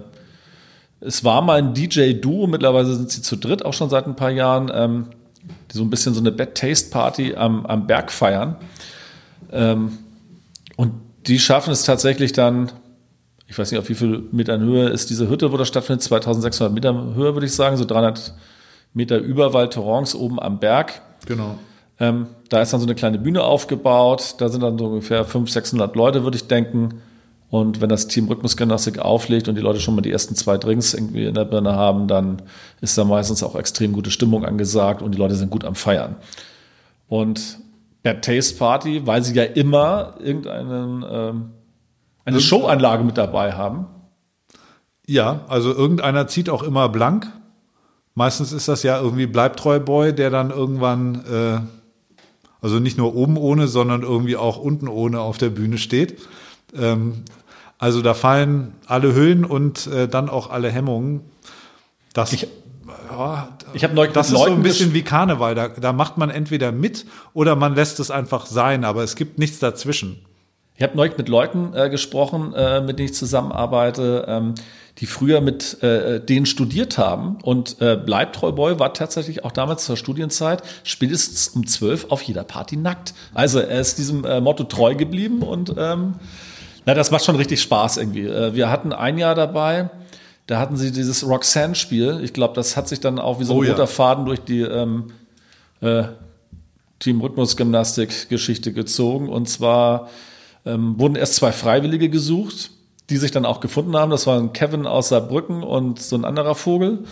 [1.01, 4.31] es war mal ein DJ-Duo, mittlerweile sind sie zu dritt, auch schon seit ein paar
[4.31, 5.07] Jahren, ähm,
[5.71, 8.57] die so ein bisschen so eine Bad Taste Party am, am Berg feiern.
[9.51, 9.97] Ähm,
[10.75, 10.93] und
[11.27, 12.71] die schaffen es tatsächlich dann,
[13.47, 16.73] ich weiß nicht, auf wie viel Metern Höhe ist diese Hütte, wo das stattfindet, 2600
[16.73, 18.33] Meter Höhe, würde ich sagen, so 300
[18.93, 21.01] Meter über Val Thorens oben am Berg.
[21.25, 21.57] Genau.
[21.99, 24.35] Ähm, da ist dann so eine kleine Bühne aufgebaut.
[24.37, 27.01] Da sind dann so ungefähr 500, 600 Leute, würde ich denken.
[27.49, 30.93] Und wenn das Team Rhythmusgymnastik auflegt und die Leute schon mal die ersten zwei Drinks
[30.93, 32.43] irgendwie in der Birne haben, dann
[32.79, 36.15] ist da meistens auch extrem gute Stimmung angesagt und die Leute sind gut am Feiern.
[37.07, 37.57] Und
[38.03, 41.49] Bad Taste Party, weil sie ja immer irgendeinen, ähm,
[42.25, 43.87] eine Showanlage mit dabei haben.
[45.07, 47.27] Ja, also irgendeiner zieht auch immer blank.
[48.15, 51.59] Meistens ist das ja irgendwie Bleibtreu Boy, der dann irgendwann, äh,
[52.61, 56.19] also nicht nur oben ohne, sondern irgendwie auch unten ohne auf der Bühne steht.
[56.75, 57.23] Ähm,
[57.77, 61.21] also da fallen alle Hüllen und äh, dann auch alle Hemmungen.
[62.13, 62.47] Das, Ich-
[63.73, 65.55] Ich habe neulich das ist so ein Leuten bisschen wie Karneval.
[65.55, 69.39] Da, da macht man entweder mit oder man lässt es einfach sein, aber es gibt
[69.39, 70.25] nichts dazwischen.
[70.79, 74.55] Ich habe neulich mit Leuten äh, gesprochen, äh, mit denen ich zusammenarbeite, ähm,
[74.99, 77.37] die früher mit äh, denen studiert haben.
[77.43, 82.45] Und äh, Bleibtreu Boy war tatsächlich auch damals zur Studienzeit spätestens um zwölf auf jeder
[82.45, 83.13] Party nackt.
[83.33, 86.15] Also er ist diesem äh, Motto treu geblieben und ähm,
[86.85, 88.27] na, das macht schon richtig Spaß irgendwie.
[88.27, 89.89] Äh, wir hatten ein Jahr dabei,
[90.49, 92.21] da hatten sie dieses Roxanne-Spiel.
[92.23, 93.73] Ich glaube, das hat sich dann auch wie so ein Oh ja.
[93.73, 95.11] roter Faden durch die ähm,
[95.79, 96.05] äh,
[96.97, 99.29] Team Rhythmusgymnastik-Geschichte gezogen.
[99.29, 100.09] Und zwar
[100.65, 102.71] ähm, wurden erst zwei Freiwillige gesucht,
[103.11, 104.09] die sich dann auch gefunden haben.
[104.09, 107.03] Das waren Kevin aus Saarbrücken und so ein anderer Vogel.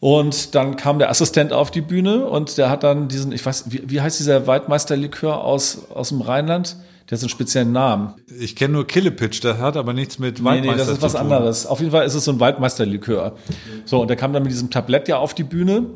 [0.00, 3.66] Und dann kam der Assistent auf die Bühne und der hat dann diesen, ich weiß,
[3.70, 6.74] wie, wie heißt dieser Waldmeisterlikör aus, aus dem Rheinland?
[7.08, 8.14] Der hat so einen speziellen Namen.
[8.40, 11.12] Ich kenne nur Killepitch, das hat aber nichts mit Nee, Waldmeister nee, das ist was
[11.12, 11.20] tun.
[11.20, 11.66] anderes.
[11.66, 13.36] Auf jeden Fall ist es so ein Waldmeisterlikör.
[13.84, 15.86] So, und der kam dann mit diesem Tablett ja auf die Bühne.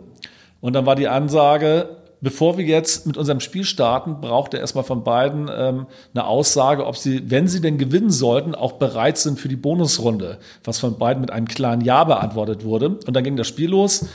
[0.60, 4.84] Und dann war die Ansage, bevor wir jetzt mit unserem Spiel starten, braucht er erstmal
[4.84, 9.40] von beiden ähm, eine Aussage, ob sie, wenn sie denn gewinnen sollten, auch bereit sind
[9.40, 10.38] für die Bonusrunde.
[10.62, 12.90] Was von beiden mit einem klaren Ja beantwortet wurde.
[13.06, 14.06] Und dann ging das Spiel los.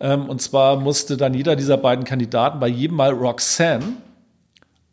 [0.00, 3.84] Ähm, und zwar musste dann jeder dieser beiden Kandidaten bei jedem Mal Roxanne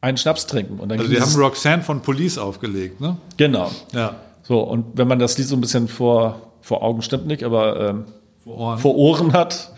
[0.02, 0.80] einen Schnaps trinken.
[0.80, 3.18] Und dann Also die haben Roxanne von Police aufgelegt, ne?
[3.38, 3.72] Genau.
[3.93, 4.16] Ja.
[4.43, 7.89] So, und wenn man das Lied so ein bisschen vor, vor Augen stimmt nicht, aber
[7.89, 8.06] ähm,
[8.43, 8.78] Vor Ohren.
[8.80, 9.74] vor Ohren hat,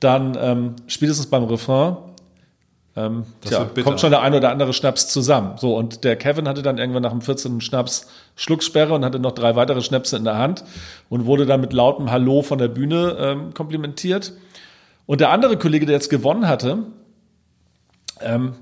[0.00, 1.96] dann ähm, spätestens beim Refrain
[2.94, 5.54] ähm, tja, kommt schon der ein oder andere Schnaps zusammen.
[5.56, 7.62] So, und der Kevin hatte dann irgendwann nach dem 14.
[7.62, 8.06] Schnaps
[8.36, 10.62] Schlucksperre und hatte noch drei weitere Schnäpse in der Hand
[11.08, 14.34] und wurde dann mit lautem Hallo von der Bühne ähm, komplimentiert.
[15.06, 16.78] Und der andere Kollege, der jetzt gewonnen hatte,
[18.20, 18.52] ähm,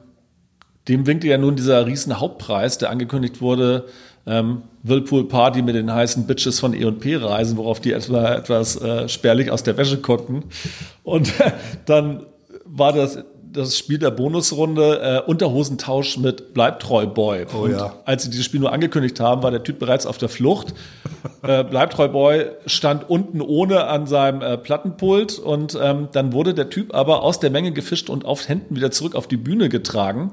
[0.88, 3.86] dem winkte ja nun dieser riesen Hauptpreis, der angekündigt wurde,
[4.26, 9.08] ähm, Whirlpool Party mit den heißen Bitches von E&P reisen, worauf die etwa etwas äh,
[9.08, 10.44] spärlich aus der Wäsche guckten.
[11.02, 11.32] Und
[11.86, 12.26] dann
[12.64, 13.18] war das
[13.52, 17.46] das Spiel der Bonusrunde äh, Unterhosentausch mit Bleibtreu Boy.
[17.52, 17.94] Oh Und ja.
[18.04, 20.74] als sie dieses Spiel nur angekündigt haben, war der Typ bereits auf der Flucht.
[21.42, 26.70] äh, Bleibtreu Boy stand unten ohne an seinem äh, Plattenpult und ähm, dann wurde der
[26.70, 30.32] Typ aber aus der Menge gefischt und auf Händen wieder zurück auf die Bühne getragen.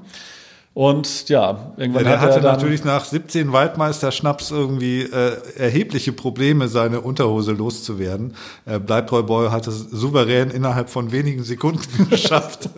[0.77, 6.11] Und ja, irgendwann Ja, der hat er hatte natürlich nach 17 Waldmeister-Schnaps irgendwie äh, erhebliche
[6.11, 8.35] Probleme, seine Unterhose loszuwerden.
[8.67, 12.69] Äh, Bleibtreu Boy hat es souverän innerhalb von wenigen Sekunden geschafft.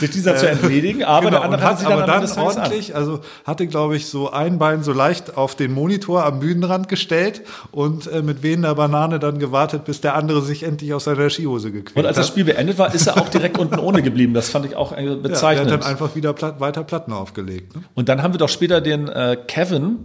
[0.00, 2.38] sich dieser zu entledigen, aber Genau, der andere hat hat sie dann, aber dann Tages
[2.38, 2.44] an.
[2.44, 6.88] ordentlich, also hatte, glaube ich, so ein Bein so leicht auf den Monitor am Bühnenrand
[6.88, 11.28] gestellt und äh, mit wehender Banane dann gewartet, bis der andere sich endlich aus seiner
[11.28, 12.32] Skihose gequält Und als das hat.
[12.32, 14.32] Spiel beendet war, ist er auch direkt unten ohne geblieben.
[14.32, 15.70] Das fand ich auch äh, Ja, der hat bezeichnend.
[15.70, 17.76] dann einfach wieder platt, weiter Platten aufgelegt.
[17.76, 17.82] Ne?
[17.94, 19.98] Und dann haben wir doch später den äh, Kevin,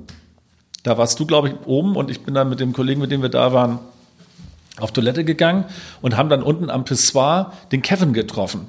[0.83, 3.21] da warst du, glaube ich, oben und ich bin dann mit dem Kollegen, mit dem
[3.21, 3.79] wir da waren,
[4.79, 5.65] auf Toilette gegangen
[6.01, 8.67] und haben dann unten am Pissoir den Kevin getroffen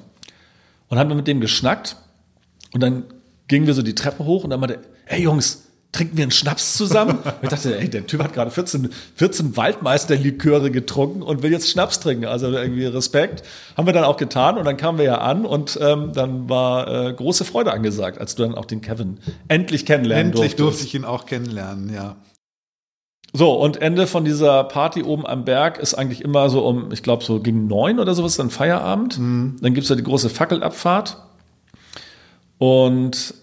[0.89, 1.97] und haben dann mit dem geschnackt
[2.73, 3.03] und dann
[3.47, 5.64] gingen wir so die Treppe hoch und dann meinte, hey Jungs,
[5.95, 7.19] trinken wir einen Schnaps zusammen?
[7.19, 11.69] Und ich dachte, ey, der Typ hat gerade 14, 14 Waldmeisterliköre getrunken und will jetzt
[11.69, 12.25] Schnaps trinken.
[12.25, 13.43] Also irgendwie Respekt.
[13.77, 16.87] Haben wir dann auch getan und dann kamen wir ja an und ähm, dann war
[16.87, 19.17] äh, große Freude angesagt, als du dann auch den Kevin
[19.47, 20.59] endlich kennenlernen Endlich durftest.
[20.59, 22.17] durfte ich ihn auch kennenlernen, ja.
[23.33, 27.03] So, und Ende von dieser Party oben am Berg ist eigentlich immer so um, ich
[27.03, 29.17] glaube, so gegen neun oder sowas dann Feierabend.
[29.17, 31.17] Dann gibt's ja die große Fackelabfahrt.
[32.57, 33.33] Und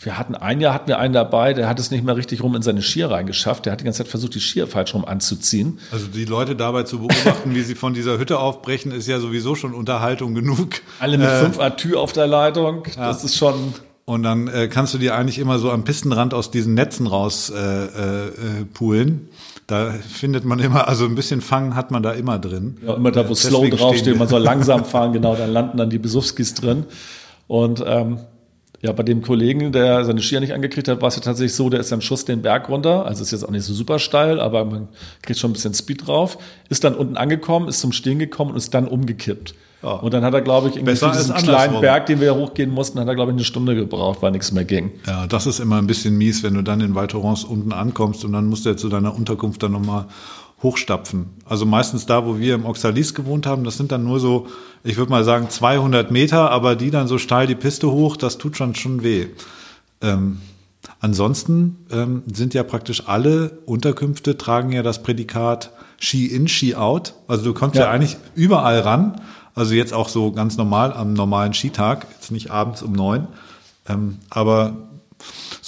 [0.00, 2.54] wir hatten ein Jahr hatten wir einen dabei, der hat es nicht mehr richtig rum
[2.54, 3.66] in seine Skier reingeschafft.
[3.66, 5.78] Der hat die ganze Zeit versucht, die Skier falsch rum anzuziehen.
[5.90, 9.54] Also die Leute dabei zu beobachten, wie sie von dieser Hütte aufbrechen, ist ja sowieso
[9.54, 10.70] schon Unterhaltung genug.
[11.00, 12.84] Alle mit Äh, fünf Atü auf der Leitung.
[12.96, 13.74] Das ist schon.
[14.04, 17.50] Und dann äh, kannst du dir eigentlich immer so am Pistenrand aus diesen Netzen raus
[17.50, 18.30] äh, äh, äh,
[18.72, 19.28] poolen.
[19.66, 22.78] Da findet man immer, also ein bisschen Fang hat man da immer drin.
[22.86, 25.90] Ja, immer da, wo Äh, Slow draufsteht, man soll langsam fahren, genau, dann landen dann
[25.90, 26.86] die Besuchskis drin.
[27.48, 28.18] Und ähm,
[28.80, 31.68] Ja, bei dem Kollegen, der seine Skier nicht angekriegt hat, war es ja tatsächlich so,
[31.68, 33.06] der ist dann Schuss den Berg runter.
[33.06, 34.88] Also ist jetzt auch nicht so super steil, aber man
[35.22, 36.38] kriegt schon ein bisschen Speed drauf.
[36.68, 39.54] Ist dann unten angekommen, ist zum Stehen gekommen und ist dann umgekippt.
[39.82, 39.90] Ja.
[39.90, 42.98] Und dann hat er, glaube ich, irgendwie Besser diesen kleinen Berg, den wir hochgehen mussten,
[42.98, 44.92] hat er, glaube ich, eine Stunde gebraucht, weil nichts mehr ging.
[45.06, 48.24] Ja, das ist immer ein bisschen mies, wenn du dann in Val Thorens unten ankommst
[48.24, 50.06] und dann musst du ja zu deiner Unterkunft dann nochmal
[50.62, 51.26] hochstapfen.
[51.44, 54.48] Also meistens da, wo wir im Oxalis gewohnt haben, das sind dann nur so,
[54.82, 58.38] ich würde mal sagen 200 Meter, aber die dann so steil die Piste hoch, das
[58.38, 59.28] tut schon schon weh.
[60.02, 60.38] Ähm,
[61.00, 67.14] ansonsten ähm, sind ja praktisch alle Unterkünfte tragen ja das Prädikat Ski in, Ski out.
[67.26, 69.20] Also du kommst ja, ja eigentlich überall ran.
[69.54, 73.26] Also jetzt auch so ganz normal am normalen Skitag, jetzt nicht abends um neun.
[73.88, 74.87] Ähm, aber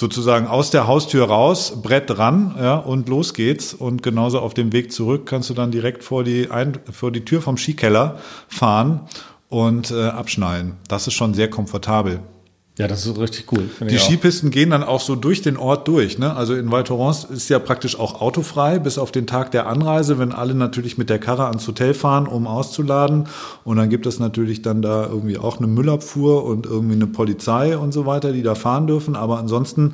[0.01, 3.75] sozusagen aus der Haustür raus, Brett ran, ja, und los geht's.
[3.75, 7.25] Und genauso auf dem Weg zurück kannst du dann direkt vor die, Ein vor die
[7.25, 9.03] Tür vom Skikeller fahren
[9.51, 10.79] und äh, abschnallen.
[10.89, 12.21] Das ist schon sehr komfortabel.
[12.81, 13.69] Ja, das ist richtig cool.
[13.91, 16.19] Die Skipisten gehen dann auch so durch den Ort durch.
[16.19, 16.35] Ne?
[16.35, 20.19] Also in Val Thorens ist ja praktisch auch autofrei, bis auf den Tag der Anreise,
[20.19, 23.29] wenn alle natürlich mit der Karre ans Hotel fahren, um auszuladen.
[23.65, 27.77] Und dann gibt es natürlich dann da irgendwie auch eine Müllabfuhr und irgendwie eine Polizei
[27.77, 29.15] und so weiter, die da fahren dürfen.
[29.15, 29.93] Aber ansonsten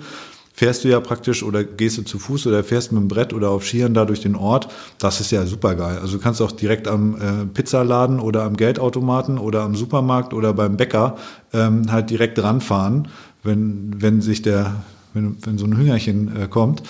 [0.56, 3.50] fährst du ja praktisch oder gehst du zu Fuß oder fährst mit dem Brett oder
[3.50, 4.68] auf Skiern da durch den Ort.
[4.98, 5.98] Das ist ja super geil.
[6.00, 10.54] Also du kannst auch direkt am äh, Pizzaladen oder am Geldautomaten oder am Supermarkt oder
[10.54, 11.16] beim Bäcker
[11.52, 13.08] ähm, halt direkt ranfahren,
[13.42, 14.76] wenn, wenn sich der,
[15.12, 16.82] wenn, wenn so ein Hüngerchen äh, kommt.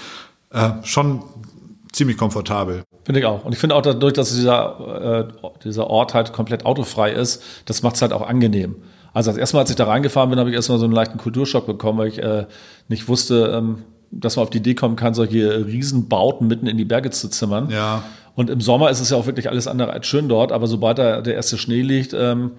[0.51, 1.25] Äh, schon
[1.91, 2.85] ziemlich komfortabel.
[3.05, 3.45] Finde ich auch.
[3.45, 7.83] Und ich finde auch dadurch, dass dieser, äh, dieser Ort halt komplett autofrei ist, das
[7.83, 8.77] macht es halt auch angenehm.
[9.17, 11.17] Also das erste Mal, als ich da reingefahren bin, habe ich erstmal so einen leichten
[11.17, 12.45] Kulturschock bekommen, weil ich äh,
[12.89, 13.79] nicht wusste, ähm,
[14.11, 17.71] dass man auf die Idee kommen kann, solche Riesenbauten mitten in die Berge zu zimmern.
[17.71, 18.03] Ja.
[18.35, 20.99] Und im Sommer ist es ja auch wirklich alles andere als schön dort, aber sobald
[20.99, 22.51] da der erste Schnee liegt, ähm,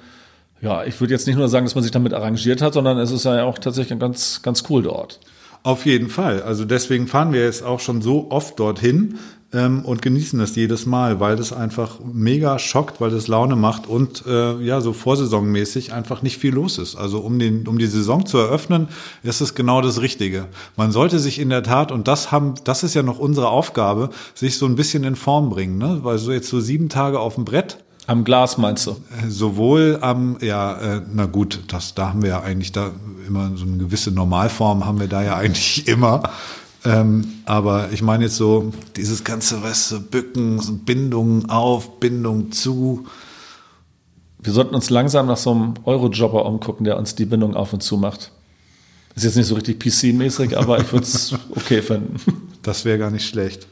[0.59, 3.11] ja, ich würde jetzt nicht nur sagen, dass man sich damit arrangiert hat, sondern es
[3.11, 5.19] ist ja auch tatsächlich ganz, ganz cool dort.
[5.61, 6.41] Auf jeden Fall.
[6.41, 9.19] Also deswegen fahren wir jetzt auch schon so oft dorthin,
[9.53, 13.87] ähm, und genießen das jedes Mal, weil das einfach mega schockt, weil das Laune macht
[13.87, 16.95] und äh, ja, so vorsaisonmäßig einfach nicht viel los ist.
[16.95, 18.89] Also um, den, um die Saison zu eröffnen,
[19.23, 20.47] ist es genau das Richtige.
[20.75, 24.09] Man sollte sich in der Tat, und das haben, das ist ja noch unsere Aufgabe,
[24.35, 25.99] sich so ein bisschen in Form bringen, ne?
[26.01, 27.77] Weil so jetzt so sieben Tage auf dem Brett,
[28.07, 28.91] am Glas meinst du?
[28.91, 32.91] Äh, sowohl am, ja, äh, na gut, das, da haben wir ja eigentlich da
[33.27, 36.23] immer so eine gewisse Normalform haben wir da ja eigentlich immer.
[36.87, 43.05] Ähm, aber ich meine jetzt so, dieses ganze, weißt du, Bücken, Bindung auf, Bindung zu.
[44.39, 47.83] Wir sollten uns langsam nach so einem Eurojobber umgucken, der uns die Bindung auf und
[47.83, 48.31] zu macht.
[49.15, 52.17] Ist jetzt nicht so richtig PC-mäßig, aber ich würde es okay finden.
[52.61, 53.67] Das wäre gar nicht schlecht.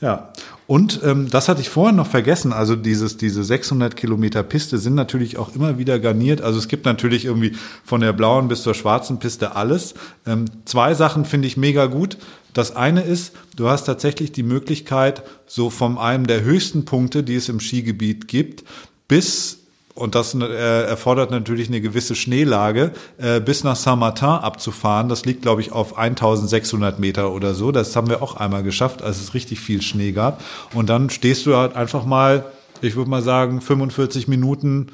[0.00, 0.32] Ja.
[0.66, 2.52] Und ähm, das hatte ich vorhin noch vergessen.
[2.52, 6.40] Also dieses, diese 600 Kilometer Piste sind natürlich auch immer wieder garniert.
[6.40, 7.52] Also es gibt natürlich irgendwie
[7.84, 9.94] von der blauen bis zur schwarzen Piste alles.
[10.26, 12.18] Ähm, zwei Sachen finde ich mega gut.
[12.56, 17.34] Das eine ist, du hast tatsächlich die Möglichkeit, so von einem der höchsten Punkte, die
[17.34, 18.64] es im Skigebiet gibt,
[19.08, 19.58] bis
[19.94, 25.10] und das äh, erfordert natürlich eine gewisse Schneelage, äh, bis nach Saint-Martin abzufahren.
[25.10, 27.72] Das liegt, glaube ich, auf 1600 Meter oder so.
[27.72, 30.42] Das haben wir auch einmal geschafft, als es richtig viel Schnee gab.
[30.72, 32.46] Und dann stehst du halt einfach mal,
[32.80, 34.88] ich würde mal sagen, 45 Minuten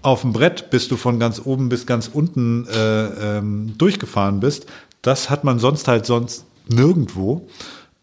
[0.00, 4.66] auf dem Brett, bis du von ganz oben bis ganz unten äh, ähm, durchgefahren bist.
[5.02, 7.48] Das hat man sonst halt sonst nirgendwo.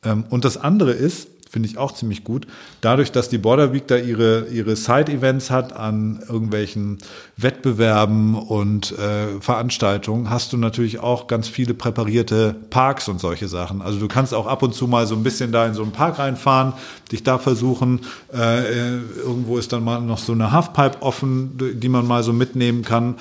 [0.03, 2.47] Ähm, und das andere ist, finde ich auch ziemlich gut,
[2.82, 6.97] dadurch, dass die Border Week da ihre, ihre Side-Events hat an irgendwelchen
[7.38, 13.82] Wettbewerben und äh, Veranstaltungen, hast du natürlich auch ganz viele präparierte Parks und solche Sachen.
[13.82, 15.93] Also du kannst auch ab und zu mal so ein bisschen da in so einen
[15.93, 16.74] Park reinfahren,
[17.09, 18.01] dich da versuchen.
[18.34, 22.84] Äh, irgendwo ist dann mal noch so eine Halfpipe offen, die man mal so mitnehmen
[22.84, 23.16] kann.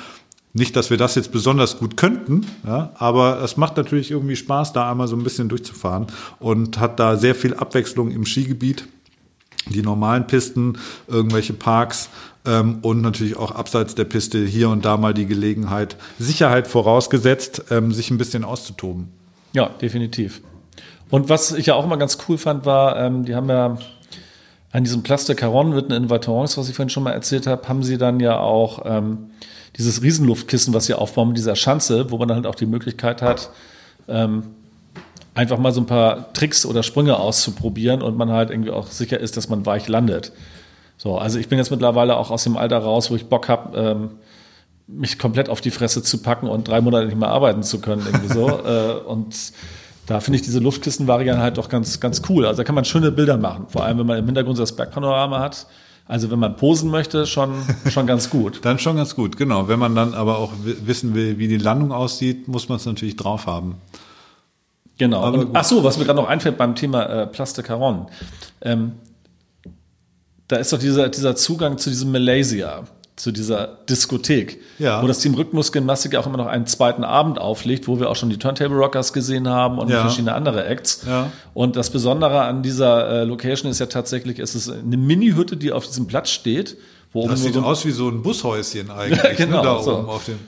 [0.57, 4.72] Nicht, dass wir das jetzt besonders gut könnten, ja, aber es macht natürlich irgendwie Spaß,
[4.72, 6.07] da einmal so ein bisschen durchzufahren
[6.38, 8.86] und hat da sehr viel Abwechslung im Skigebiet.
[9.68, 10.78] Die normalen Pisten,
[11.09, 12.09] irgendwelche Parks
[12.46, 17.64] ähm, und natürlich auch abseits der Piste hier und da mal die Gelegenheit, Sicherheit vorausgesetzt,
[17.70, 19.09] ähm, sich ein bisschen auszutoben.
[19.55, 20.40] Ja, definitiv.
[21.11, 23.78] Und was ich ja auch immer ganz cool fand, war, ähm, die haben ja
[24.74, 27.84] an diesem de Caron mitten in Vatorance, was ich vorhin schon mal erzählt habe, haben
[27.84, 29.30] sie dann ja auch ähm,
[29.76, 33.22] dieses Riesenluftkissen, was sie aufbauen mit dieser Schanze, wo man dann halt auch die Möglichkeit
[33.22, 33.50] hat,
[34.08, 34.42] ähm,
[35.32, 39.20] einfach mal so ein paar Tricks oder Sprünge auszuprobieren und man halt irgendwie auch sicher
[39.20, 40.32] ist, dass man weich landet.
[40.96, 43.78] So, also ich bin jetzt mittlerweile auch aus dem Alter raus, wo ich Bock habe,
[43.78, 44.10] ähm,
[44.88, 48.02] mich komplett auf die Fresse zu packen und drei Monate nicht mehr arbeiten zu können,
[48.04, 48.48] irgendwie so.
[48.66, 49.36] äh, und
[50.07, 52.46] da finde ich diese Luftkissen-Variante halt doch ganz, ganz cool.
[52.46, 53.66] Also da kann man schöne Bilder machen.
[53.68, 55.66] Vor allem, wenn man im Hintergrund das Bergpanorama hat
[56.07, 57.55] Also wenn man posen möchte, schon,
[57.90, 58.61] schon ganz gut.
[58.62, 59.68] dann schon ganz gut, genau.
[59.68, 63.16] Wenn man dann aber auch wissen will, wie die Landung aussieht, muss man es natürlich
[63.16, 63.76] drauf haben.
[64.98, 65.32] Genau.
[65.32, 68.07] Und, ach so, was mir gerade noch einfällt beim Thema äh, Plastic Caron.
[68.61, 68.92] Ähm,
[70.48, 72.84] da ist doch dieser, dieser Zugang zu diesem Malaysia,
[73.16, 75.00] zu dieser Diskothek, ja.
[75.02, 78.28] wo das Team Rhythmusgymnastik auch immer noch einen zweiten Abend auflegt, wo wir auch schon
[78.28, 80.00] die Turntable Rockers gesehen haben und Ja.
[80.00, 81.02] verschiedene andere Acts.
[81.06, 81.30] Ja.
[81.52, 85.70] Und das Besondere an dieser äh, Location ist ja tatsächlich, es ist eine Mini-Hütte, die
[85.70, 86.76] auf diesem Platz steht,
[87.12, 89.98] wo Das sieht so aus wie so ein Bushäuschen eigentlich, genau, ne, da so.
[89.98, 90.38] oben auf dem.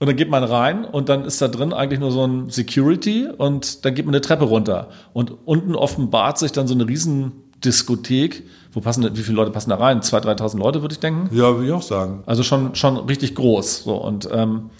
[0.00, 3.28] Und dann geht man rein und dann ist da drin eigentlich nur so ein Security
[3.38, 4.88] und dann geht man eine Treppe runter.
[5.12, 7.30] Und unten offenbart sich dann so eine riesen
[7.64, 8.42] Diskothek.
[8.72, 10.00] Wo passen, wie viele Leute passen da rein?
[10.00, 11.28] 2.000, 3.000 Leute, würde ich denken.
[11.34, 12.22] Ja, würde ich auch sagen.
[12.24, 13.84] Also schon, schon richtig groß.
[13.84, 14.70] So, und ähm,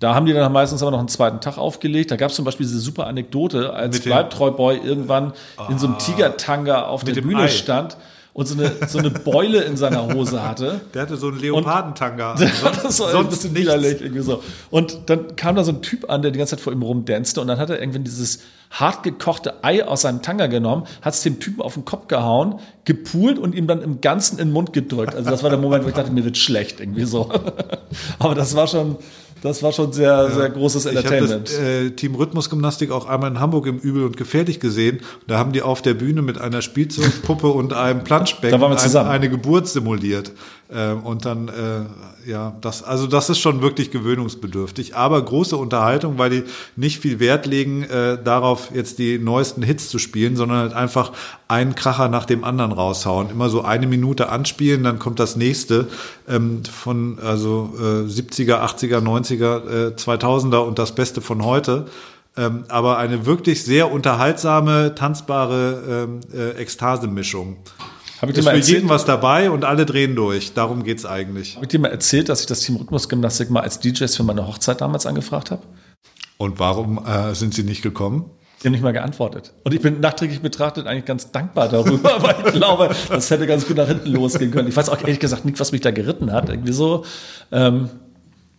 [0.00, 2.10] da haben die dann meistens aber noch einen zweiten Tag aufgelegt.
[2.10, 5.32] Da gab es zum Beispiel diese super Anekdote, als Bleibtreu-Boy irgendwann
[5.68, 7.48] in so einem Tigertanga auf der Bühne Ei.
[7.48, 7.96] stand
[8.32, 10.80] und so eine, so eine Beule in seiner Hose hatte.
[10.94, 12.34] Der hatte so einen Leopardentanga.
[12.38, 13.68] das war ein sonst bisschen nichts.
[13.68, 14.42] widerlich irgendwie so.
[14.70, 17.40] Und dann kam da so ein Typ an, der die ganze Zeit vor ihm rumdanzte
[17.40, 21.22] und dann hat er irgendwann dieses hart gekochte Ei aus seinem Tanga genommen, hat es
[21.22, 24.72] dem Typen auf den Kopf gehauen, gepult und ihm dann im Ganzen in den Mund
[24.72, 25.14] gedrückt.
[25.14, 27.30] Also das war der Moment, wo ich dachte, mir wird schlecht irgendwie so.
[28.20, 28.96] Aber das war schon,
[29.42, 31.48] das war schon sehr, sehr großes Ich habe Entertainment.
[31.48, 35.00] das äh, Team Rhythmusgymnastik auch einmal in Hamburg im Übel und Gefährlich gesehen.
[35.26, 40.32] Da haben die auf der Bühne mit einer Spielzeugpuppe und einem Planschbecken eine Geburt simuliert.
[40.72, 44.94] Ähm, und dann, äh, ja, das, also das ist schon wirklich gewöhnungsbedürftig.
[44.94, 46.44] Aber große Unterhaltung, weil die
[46.76, 51.12] nicht viel Wert legen äh, darauf, jetzt die neuesten Hits zu spielen, sondern halt einfach
[51.48, 53.30] einen Kracher nach dem anderen raushauen.
[53.30, 55.88] Immer so eine Minute anspielen, dann kommt das nächste
[56.28, 61.86] ähm, von also äh, 70er, 80er, 90er, äh, 2000er und das Beste von heute.
[62.36, 67.56] Ähm, aber eine wirklich sehr unterhaltsame, tanzbare ähm, äh, Ekstase-Mischung.
[68.20, 70.52] Habe ich dir Ist für erzählt, jeden was dabei und alle drehen durch.
[70.52, 71.56] Darum geht's eigentlich.
[71.56, 74.46] habe ich dir mal erzählt, dass ich das Team Rhythmusgymnastik mal als DJs für meine
[74.46, 75.62] Hochzeit damals angefragt habe?
[76.36, 78.30] Und warum äh, sind sie nicht gekommen?
[78.62, 79.54] Die haben nicht mal geantwortet.
[79.64, 83.66] Und ich bin nachträglich betrachtet eigentlich ganz dankbar darüber, weil ich glaube, das hätte ganz
[83.66, 84.68] gut nach hinten losgehen können.
[84.68, 86.50] Ich weiß auch ehrlich gesagt nicht, was mich da geritten hat.
[86.50, 87.06] Irgendwie so.
[87.50, 87.88] Ähm,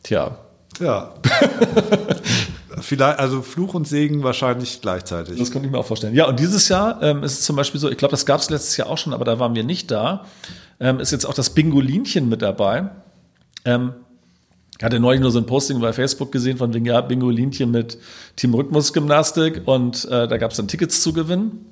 [0.01, 0.37] tja.
[0.79, 1.13] Ja.
[2.79, 5.37] Vielleicht, also Fluch und Segen wahrscheinlich gleichzeitig.
[5.37, 6.15] Das könnte ich mir auch vorstellen.
[6.15, 8.49] Ja, und dieses Jahr ähm, ist es zum Beispiel so, ich glaube, das gab es
[8.49, 10.25] letztes Jahr auch schon, aber da waren wir nicht da.
[10.79, 12.89] Ähm, ist jetzt auch das Bingolinchen mit dabei.
[13.65, 13.93] Ähm,
[14.77, 17.97] ich hatte neulich nur so ein Posting bei Facebook gesehen von wegen, ja, Bingolinchen mit
[18.35, 21.65] Team Rhythmusgymnastik und äh, da gab es dann Tickets zu gewinnen.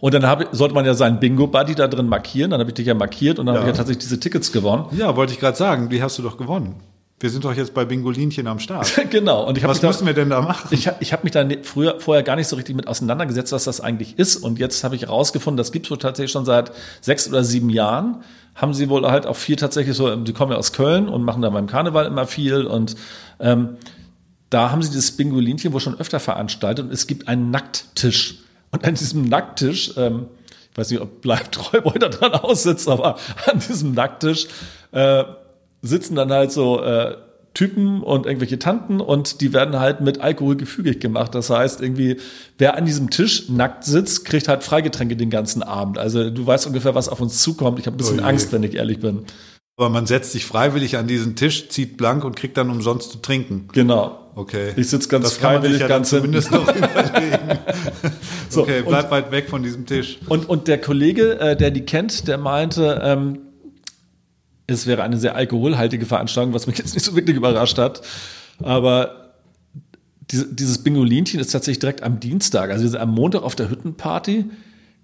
[0.00, 2.52] Und dann hab, sollte man ja seinen Bingo-Buddy da drin markieren.
[2.52, 3.70] Dann habe ich dich ja markiert und dann habe Ja.
[3.72, 4.84] ich ja tatsächlich diese Tickets gewonnen.
[4.96, 6.76] Ja, wollte ich gerade sagen, die hast du doch gewonnen.
[7.20, 8.92] Wir sind doch jetzt bei Bingolinchen am Start.
[9.10, 9.44] genau.
[9.48, 10.68] Und ich Was müssen wir denn da machen?
[10.70, 13.64] Ich, ich habe mich da ne- früher vorher gar nicht so richtig mit auseinandergesetzt, was
[13.64, 14.36] das eigentlich ist.
[14.36, 17.70] Und jetzt habe ich herausgefunden, das gibt es wohl tatsächlich schon seit sechs oder sieben
[17.70, 18.22] Jahren.
[18.54, 21.42] Haben sie wohl halt auch viel tatsächlich so, die kommen ja aus Köln und machen
[21.42, 22.64] da beim Karneval immer viel.
[22.64, 22.94] Und
[23.40, 23.78] ähm,
[24.50, 28.36] da haben sie dieses Bingolinchen wohl schon öfter veranstaltet und es gibt einen Nackttisch.
[28.70, 30.26] Und an diesem Nackttisch, ähm,
[30.70, 33.16] ich weiß nicht, ob Bleibtreuboy da dran aussitzt, aber
[33.46, 34.46] an diesem Nackttisch
[34.92, 35.24] äh,
[35.82, 37.16] sitzen dann halt so äh,
[37.54, 41.34] Typen und irgendwelche Tanten und die werden halt mit Alkohol gefügig gemacht.
[41.34, 42.18] Das heißt, irgendwie,
[42.56, 45.98] wer an diesem Tisch nackt sitzt, kriegt halt Freigetränke den ganzen Abend.
[45.98, 47.78] Also du weißt ungefähr, was auf uns zukommt.
[47.80, 48.24] Ich habe ein bisschen Oh.
[48.24, 49.24] Angst, wenn ich ehrlich bin.
[49.76, 53.18] Aber man setzt sich freiwillig an diesen Tisch, zieht blank und kriegt dann umsonst zu
[53.18, 53.68] trinken.
[53.72, 54.18] Genau.
[54.34, 54.72] Okay.
[54.76, 57.58] Ich sitz ganz das freiwillig ja ganz zumindest noch überlegen.
[58.50, 60.18] So, okay, und- bleib weit weg von diesem Tisch.
[60.28, 63.40] Und, und der Kollege, äh, der die kennt, der meinte, ähm,
[64.68, 68.02] es wäre eine sehr alkoholhaltige Veranstaltung, was mich jetzt nicht so wirklich überrascht hat.
[68.62, 69.32] Aber
[70.30, 72.70] diese, dieses Bingolinchen ist tatsächlich direkt am Dienstag.
[72.70, 74.44] Also wir sind am Montag auf der Hüttenparty,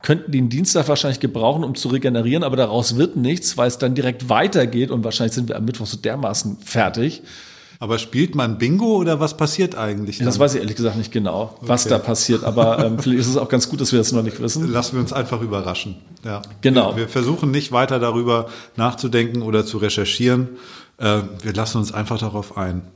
[0.02, 3.94] könnten den Dienstag wahrscheinlich gebrauchen, um zu regenerieren, aber daraus wird nichts, weil es dann
[3.94, 7.22] direkt weitergeht und wahrscheinlich sind wir am Mittwoch so dermaßen fertig.
[7.84, 10.16] Aber spielt man Bingo oder was passiert eigentlich?
[10.16, 10.38] Das dann?
[10.40, 13.50] weiß ich ehrlich gesagt nicht genau, was da passiert, aber ähm, vielleicht ist es auch
[13.50, 14.72] ganz gut, dass wir das noch nicht wissen.
[14.72, 15.96] Lassen wir uns einfach überraschen.
[16.24, 16.40] Ja.
[16.62, 16.96] Genau.
[16.96, 20.56] Wir, versuchen nicht weiter darüber nachzudenken oder zu recherchieren.
[20.96, 22.88] Äh, wir lassen uns einfach darauf ein.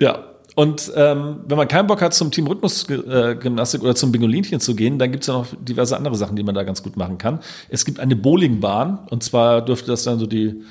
[0.00, 0.24] Ja,
[0.54, 4.98] und ähm, wenn man keinen Bock hat, zum Team Rhythmusgymnastik oder zum Bingolinchen zu gehen,
[4.98, 7.40] dann gibt's ja noch diverse andere Sachen, die man da ganz gut machen kann.
[7.68, 10.62] Es gibt eine Bowlingbahn und zwar dürfte das dann so die,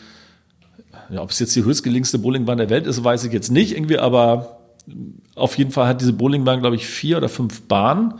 [1.11, 3.97] ja, ob es jetzt die höchstgelegenste Bowlingbahn der Welt ist, weiß ich jetzt nicht irgendwie,
[3.97, 4.57] aber
[5.35, 8.15] auf jeden Fall hat diese Bowlingbahn, glaube ich, vier oder fünf Bahnen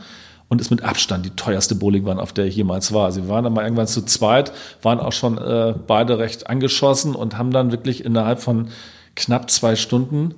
[0.48, 3.10] und ist mit Abstand die teuerste Bowlingbahn, auf der ich jemals war.
[3.12, 7.38] Sie waren dann mal irgendwann zu zweit, waren auch schon äh, beide recht angeschossen und
[7.38, 8.68] haben dann wirklich innerhalb von
[9.16, 10.34] knapp zwei Stunden,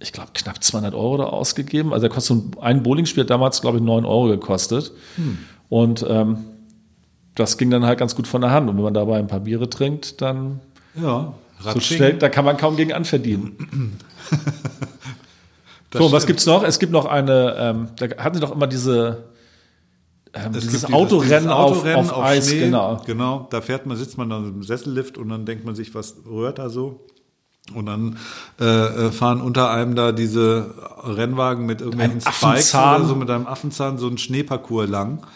[0.00, 1.92] ich glaube, knapp 200 Euro da ausgegeben.
[1.92, 4.92] Also der kostet so ein- Bowlingspiel hat damals, glaube ich, 9 Euro gekostet.
[5.68, 6.38] Und ähm,
[7.34, 8.68] das ging dann halt ganz gut von der Hand.
[8.70, 10.60] Und wenn man dabei ein paar Biere trinkt, dann
[11.00, 13.98] Ja, so schnell, da kann man kaum gegen anverdienen.
[15.92, 16.26] So, und was stimmt.
[16.26, 16.62] gibt's noch?
[16.64, 19.24] Es gibt noch eine, ähm, da hatten sie doch immer diese,
[20.34, 22.60] ähm, Es dieses gibt Autorennen, dieses auf, Autorennen auf, Eis, Schnee.
[22.60, 23.02] genau.
[23.06, 26.16] Genau, da fährt man, sitzt man dann im Sessellift und dann denkt man sich, was
[26.28, 27.06] rührt da so?
[27.74, 28.18] Und dann
[28.60, 33.30] äh, äh, fahren unter einem da diese Rennwagen mit irgendwelchen Einem Spikes oder so, mit
[33.30, 35.26] einem Affenzahn, so einen Schneeparcours lang.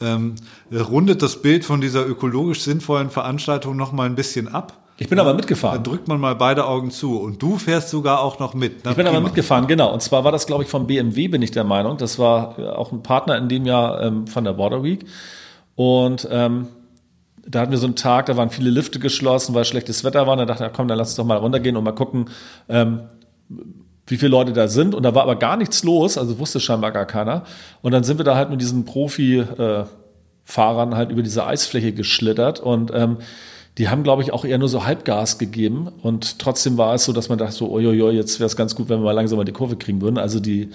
[0.00, 0.36] Ähm,
[0.72, 4.87] rundet das Bild von dieser ökologisch sinnvollen Veranstaltung noch mal ein bisschen ab.
[5.00, 5.84] Ich bin aber Dann mitgefahren.
[5.84, 8.80] drückt man mal beide Augen zu und du fährst sogar auch noch mit.
[8.84, 9.28] Na, Ich bin aber prima.
[9.28, 9.92] mitgefahren, genau.
[9.92, 11.96] Und zwar war das, glaube ich, vom BMW, bin ich der Meinung.
[11.98, 15.04] Das war äh, auch ein Partner in dem Jahr ähm, von der Border Week.
[15.76, 16.66] Und ähm,
[17.46, 20.32] da hatten wir so einen Tag, da waren viele Lifte geschlossen, weil schlechtes Wetter war.
[20.32, 22.28] Und da dachte ich, komm, dann lass uns doch mal runtergehen und mal gucken,
[22.68, 23.02] ähm,
[24.08, 24.96] wie viele Leute da sind.
[24.96, 27.44] Und da war aber gar nichts los, also wusste scheinbar gar keiner.
[27.82, 32.90] Und dann sind wir da halt mit diesen Profi-Fahrern halt über diese Eisfläche geschlittert und
[32.94, 33.18] ähm,
[33.78, 35.88] die haben, glaube ich, auch eher nur so Halbgas gegeben.
[36.02, 38.88] Und trotzdem war es so, dass man dachte so, uiuiui, jetzt wäre es ganz gut,
[38.88, 40.18] wenn wir mal langsam mal die Kurve kriegen würden.
[40.18, 40.70] Also die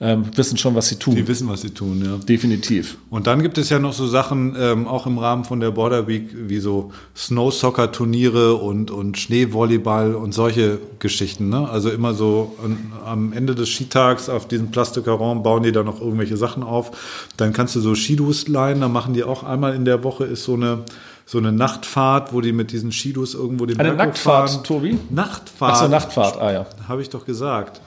[0.00, 1.16] ähm, wissen schon, was sie tun.
[1.16, 2.16] Die wissen, was sie tun, ja.
[2.16, 2.98] Definitiv.
[3.10, 6.06] Und dann gibt es ja noch so Sachen, ähm, auch im Rahmen von der Border
[6.06, 11.48] Week, wie so Snow-Soccer-Turniere und, und Schneevolleyball und solche Geschichten.
[11.48, 11.68] Ne?
[11.68, 16.00] Also immer so an, am Ende des Skitags auf diesem Plastikaraum bauen die da noch
[16.00, 17.28] irgendwelche Sachen auf.
[17.36, 20.44] Dann kannst du so Skidus leihen, da machen die auch einmal in der Woche ist
[20.44, 20.84] so eine
[21.26, 24.64] so eine Nachtfahrt, wo die mit diesen Skidus irgendwo den Eine Berg Nacktfahrt, hochfahren.
[24.64, 24.98] Tobi?
[25.10, 25.72] Nachtfahrt.
[25.72, 26.66] Ach so, Nachtfahrt, ah ja.
[26.86, 27.80] Habe ich doch gesagt.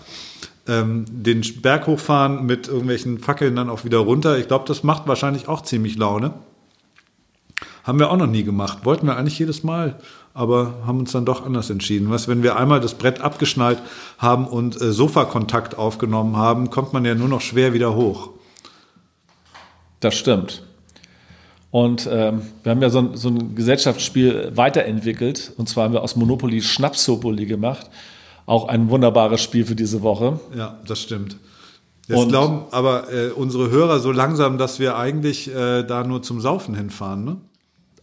[0.67, 4.37] Ähm, den Berg hochfahren mit irgendwelchen Fackeln dann auch wieder runter.
[4.37, 6.33] Ich glaube, das macht wahrscheinlich auch ziemlich Laune.
[7.83, 8.79] Haben wir auch noch nie gemacht.
[8.83, 9.97] Wollten wir eigentlich jedes Mal,
[10.33, 12.09] aber haben uns dann doch anders entschieden.
[12.09, 13.81] Was, wenn wir einmal das Brett abgeschnallt
[14.17, 18.31] haben und äh, Sofakontakt aufgenommen haben, kommt man ja nur noch schwer wieder hoch.
[20.01, 20.66] Das stimmt.
[21.69, 25.51] Und ähm, wir haben ja so ein, so ein Gesellschaftsspiel weiterentwickelt.
[25.57, 27.89] Und zwar haben wir aus Monopoly Schnapsopoli gemacht.
[28.45, 30.39] Auch ein wunderbares Spiel für diese Woche.
[30.55, 31.37] Ja, das stimmt.
[32.07, 36.23] Jetzt Und- glauben aber äh, unsere Hörer so langsam, dass wir eigentlich äh, da nur
[36.23, 37.37] zum Saufen hinfahren, ne?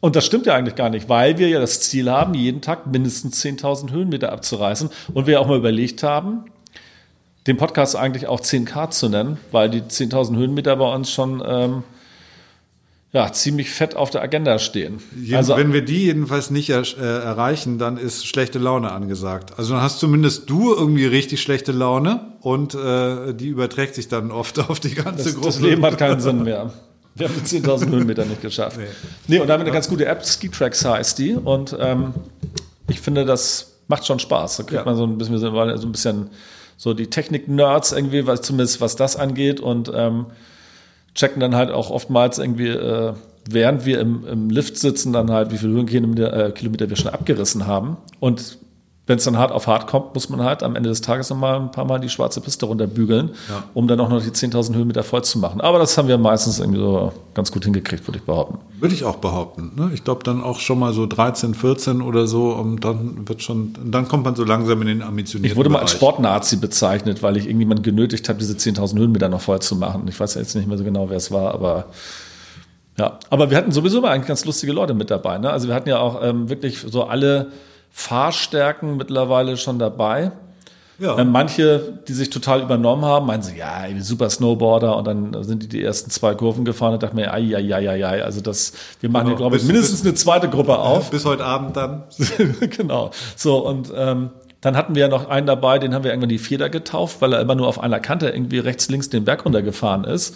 [0.01, 2.87] Und das stimmt ja eigentlich gar nicht, weil wir ja das Ziel haben, jeden Tag
[2.87, 4.91] mindestens 10.000 Höhenmeter abzureißen.
[5.15, 6.45] Und wir auch mal überlegt haben,
[7.47, 11.85] den Podcast eigentlich auch 10K zu nennen, weil die 10.000 Höhenmeter bei uns schon ähm,
[13.15, 14.99] ja, ziemlich fett auf der Agenda stehen.
[15.17, 19.53] Jeden, Also wenn wir die jedenfalls nicht er, äh, erreichen, dann ist schlechte Laune angesagt.
[19.57, 24.31] Also dann hast zumindest du irgendwie richtig schlechte Laune und äh, die überträgt sich dann
[24.33, 25.47] oft auf die ganze das, Gruppe.
[25.47, 26.73] das Leben hat keinen Sinn mehr.
[27.15, 28.77] Wir haben die 10.000 Höhenmeter nicht geschafft.
[28.77, 28.85] Nee.
[29.29, 29.39] Nee.
[29.39, 31.35] und da haben wir eine ganz gute App, Ski-Tracks heißt die.
[31.35, 32.13] Und ähm,
[32.89, 34.57] ich finde, das macht schon Spaß.
[34.57, 34.85] Da kriegt Ja.
[34.85, 36.31] man so ein bisschen, so ein bisschen
[36.77, 39.61] so die Technik-Nerds irgendwie, was, zumindest was das angeht.
[39.61, 40.27] Und ähm,
[41.15, 43.13] checken dann halt auch oftmals irgendwie, äh,
[43.49, 47.13] während wir im, im Lift sitzen, dann halt, wie viele Höhenkilometer äh, Kilometer wir schon
[47.13, 47.97] abgerissen haben.
[48.21, 48.59] Und
[49.07, 51.57] wenn es dann hart auf hart kommt, muss man halt am Ende des Tages nochmal
[51.61, 53.65] ein paar Mal die schwarze Piste runterbügeln, Ja.
[53.75, 55.61] um dann auch noch die 10.000 Höhenmeter voll zu machen.
[55.61, 58.59] Aber das haben wir meistens irgendwie so ganz gut hingekriegt, würde ich behaupten.
[58.81, 59.73] Würde ich auch behaupten.
[59.77, 59.91] Ne?
[59.93, 63.75] Ich glaube dann auch schon mal so 13, 14 oder so und dann wird schon,
[63.85, 65.91] dann kommt man so langsam in den ambitionierten Ich wurde mal als.
[65.93, 70.05] Sportnazi bezeichnet, weil ich irgendjemand genötigt habe, diese 10.000 Höhenmeter noch voll zu machen.
[70.09, 71.87] Ich weiß jetzt nicht mehr so genau, wer es war, aber
[72.97, 73.19] ja.
[73.29, 75.37] Aber wir hatten sowieso mal eigentlich ganz lustige Leute mit dabei.
[75.39, 75.51] Ne?
[75.51, 77.49] Also wir hatten ja auch ähm, wirklich so alle
[77.97, 80.33] Fahrstärken mittlerweile schon dabei.
[80.99, 81.17] Ja.
[81.19, 85.63] Ähm, manche, die sich total übernommen haben, meinen sie, ja, super Snowboarder und dann sind
[85.63, 88.41] die die ersten zwei Kurven gefahren und dachte mir, ai, ai, ai, ai, ai, also
[88.41, 89.39] das, wir machen hier, Genau.
[89.45, 91.11] glaube ich, Bis- mindestens eine zweite Gruppe auf.
[91.11, 92.03] Bis heute Abend dann.
[92.77, 93.11] genau.
[93.37, 94.31] So, und ähm,
[94.61, 97.33] dann hatten wir ja noch einen dabei, den haben wir irgendwann die Feder getauft, weil
[97.33, 100.35] er immer nur auf einer Kante irgendwie rechts, links den Berg runtergefahren ist.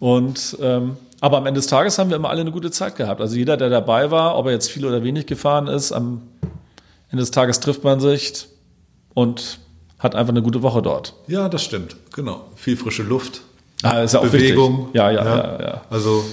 [0.00, 3.20] Und ähm, aber am Ende des Tages haben wir immer alle eine gute Zeit gehabt.
[3.22, 6.20] Also jeder, der dabei war, ob er jetzt viel oder wenig gefahren ist, am
[7.14, 8.48] Ende des Tages trifft man sich
[9.14, 9.60] und
[10.00, 11.14] hat einfach eine gute Woche dort.
[11.28, 11.94] Ja, das stimmt.
[12.12, 12.44] Genau.
[12.56, 13.42] Viel frische Luft.
[13.84, 14.78] Ah, ist ja auch Bewegung.
[14.78, 14.94] wichtig.
[14.96, 15.80] Ja, ja, ja, ja.
[15.90, 16.24] Also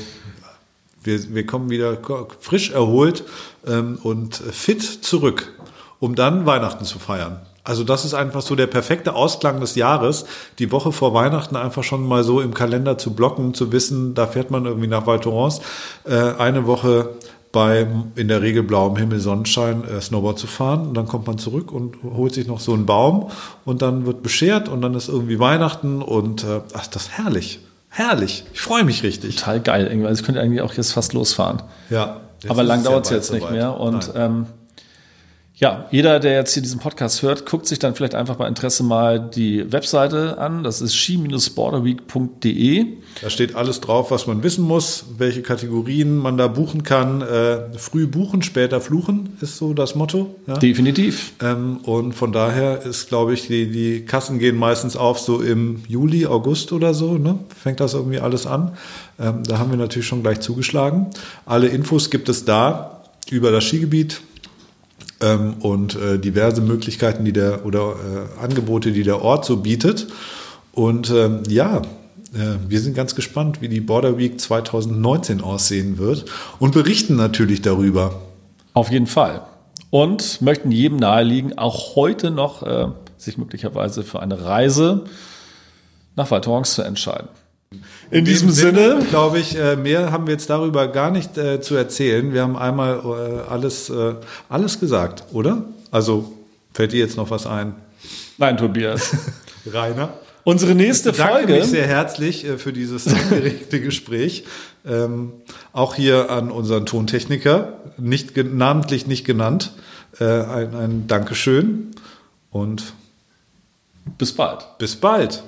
[1.03, 1.99] wir, wir kommen wieder
[2.39, 3.23] frisch erholt
[3.67, 5.53] ähm, und fit zurück,
[5.99, 7.41] um dann Weihnachten zu feiern.
[7.63, 10.25] Also das ist einfach so der perfekte Ausklang des Jahres,
[10.57, 14.25] die Woche vor Weihnachten einfach schon mal so im Kalender zu blocken, zu wissen, da
[14.25, 15.61] fährt man irgendwie nach Val Thorens,
[16.05, 17.11] äh, eine Woche
[17.51, 17.85] bei
[18.15, 20.87] in der Regel blauem Himmel, Sonnenschein, äh, Snowboard zu fahren.
[20.87, 23.29] Und dann kommt man zurück und holt sich noch so einen Baum
[23.65, 27.59] und dann wird beschert und dann ist irgendwie Weihnachten und äh, ach, das ist herrlich.
[27.89, 28.45] Herrlich.
[28.53, 29.35] Ich freue mich richtig.
[29.35, 30.05] Total geil.
[30.05, 31.61] Also ich könnte eigentlich auch jetzt fast losfahren.
[31.89, 32.21] Ja.
[32.47, 33.53] Aber lang dauert es jetzt nicht soweit.
[33.53, 33.77] mehr.
[33.79, 34.45] Und ähm,
[35.61, 38.81] Ja, jeder, der jetzt hier diesen Podcast hört, guckt sich dann vielleicht einfach bei Interesse
[38.81, 40.63] mal die Webseite an.
[40.63, 42.87] Das ist ski-borderweek.de.
[43.21, 47.21] Da steht alles drauf, was man wissen muss, welche Kategorien man da buchen kann.
[47.21, 50.33] Äh, früh buchen, später fluchen ist so das Motto.
[50.47, 50.57] Ja?
[50.57, 51.33] Definitiv.
[51.43, 55.83] Ähm, und von daher ist, glaube ich, die, die Kassen gehen meistens auf so im
[55.87, 57.19] Juli, August oder so.
[57.19, 57.37] Ne?
[57.55, 58.71] Fängt das irgendwie alles an.
[59.19, 61.11] Ähm, da haben wir natürlich schon gleich zugeschlagen.
[61.45, 64.21] Alle Infos gibt es da über das Skigebiet
[65.21, 67.95] ähm, und äh, diverse Möglichkeiten, die der oder
[68.39, 70.07] äh, Angebote, die der Ort so bietet.
[70.73, 71.81] Und ähm, ja,
[72.33, 76.25] äh, wir sind ganz gespannt, wie die Border Week 2019 aussehen wird
[76.59, 78.21] und berichten natürlich darüber.
[78.73, 79.45] Auf jeden Fall.
[79.89, 85.03] Und möchten jedem naheliegen, auch heute noch äh, sich möglicherweise für eine Reise
[86.15, 87.27] nach Val Thorens zu entscheiden.
[88.09, 91.61] In diesem Sinne, Sinne glaube ich, äh, mehr haben wir jetzt darüber gar nicht äh,
[91.61, 92.33] zu erzählen.
[92.33, 93.91] Wir haben einmal äh, alles,
[94.49, 95.63] alles gesagt, oder?
[95.89, 96.33] Also
[96.73, 97.75] fällt dir jetzt noch was ein?
[98.37, 99.15] Nein, Tobias.
[99.65, 100.13] Rainer?
[100.43, 101.53] Unsere nächste ich danke Folge.
[101.53, 104.45] mich sehr herzlich für dieses angeregte Gespräch.
[104.85, 105.33] Ähm,
[105.71, 109.71] auch hier an unseren Tontechniker, nicht namentlich nicht genannt.
[110.19, 111.91] Äh, ein, ein Dankeschön
[112.49, 112.93] und
[114.17, 114.65] bis bald.
[114.79, 115.43] Bis bald.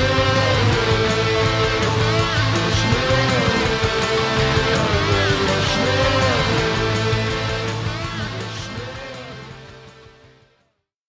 [0.00, 0.39] Thank you.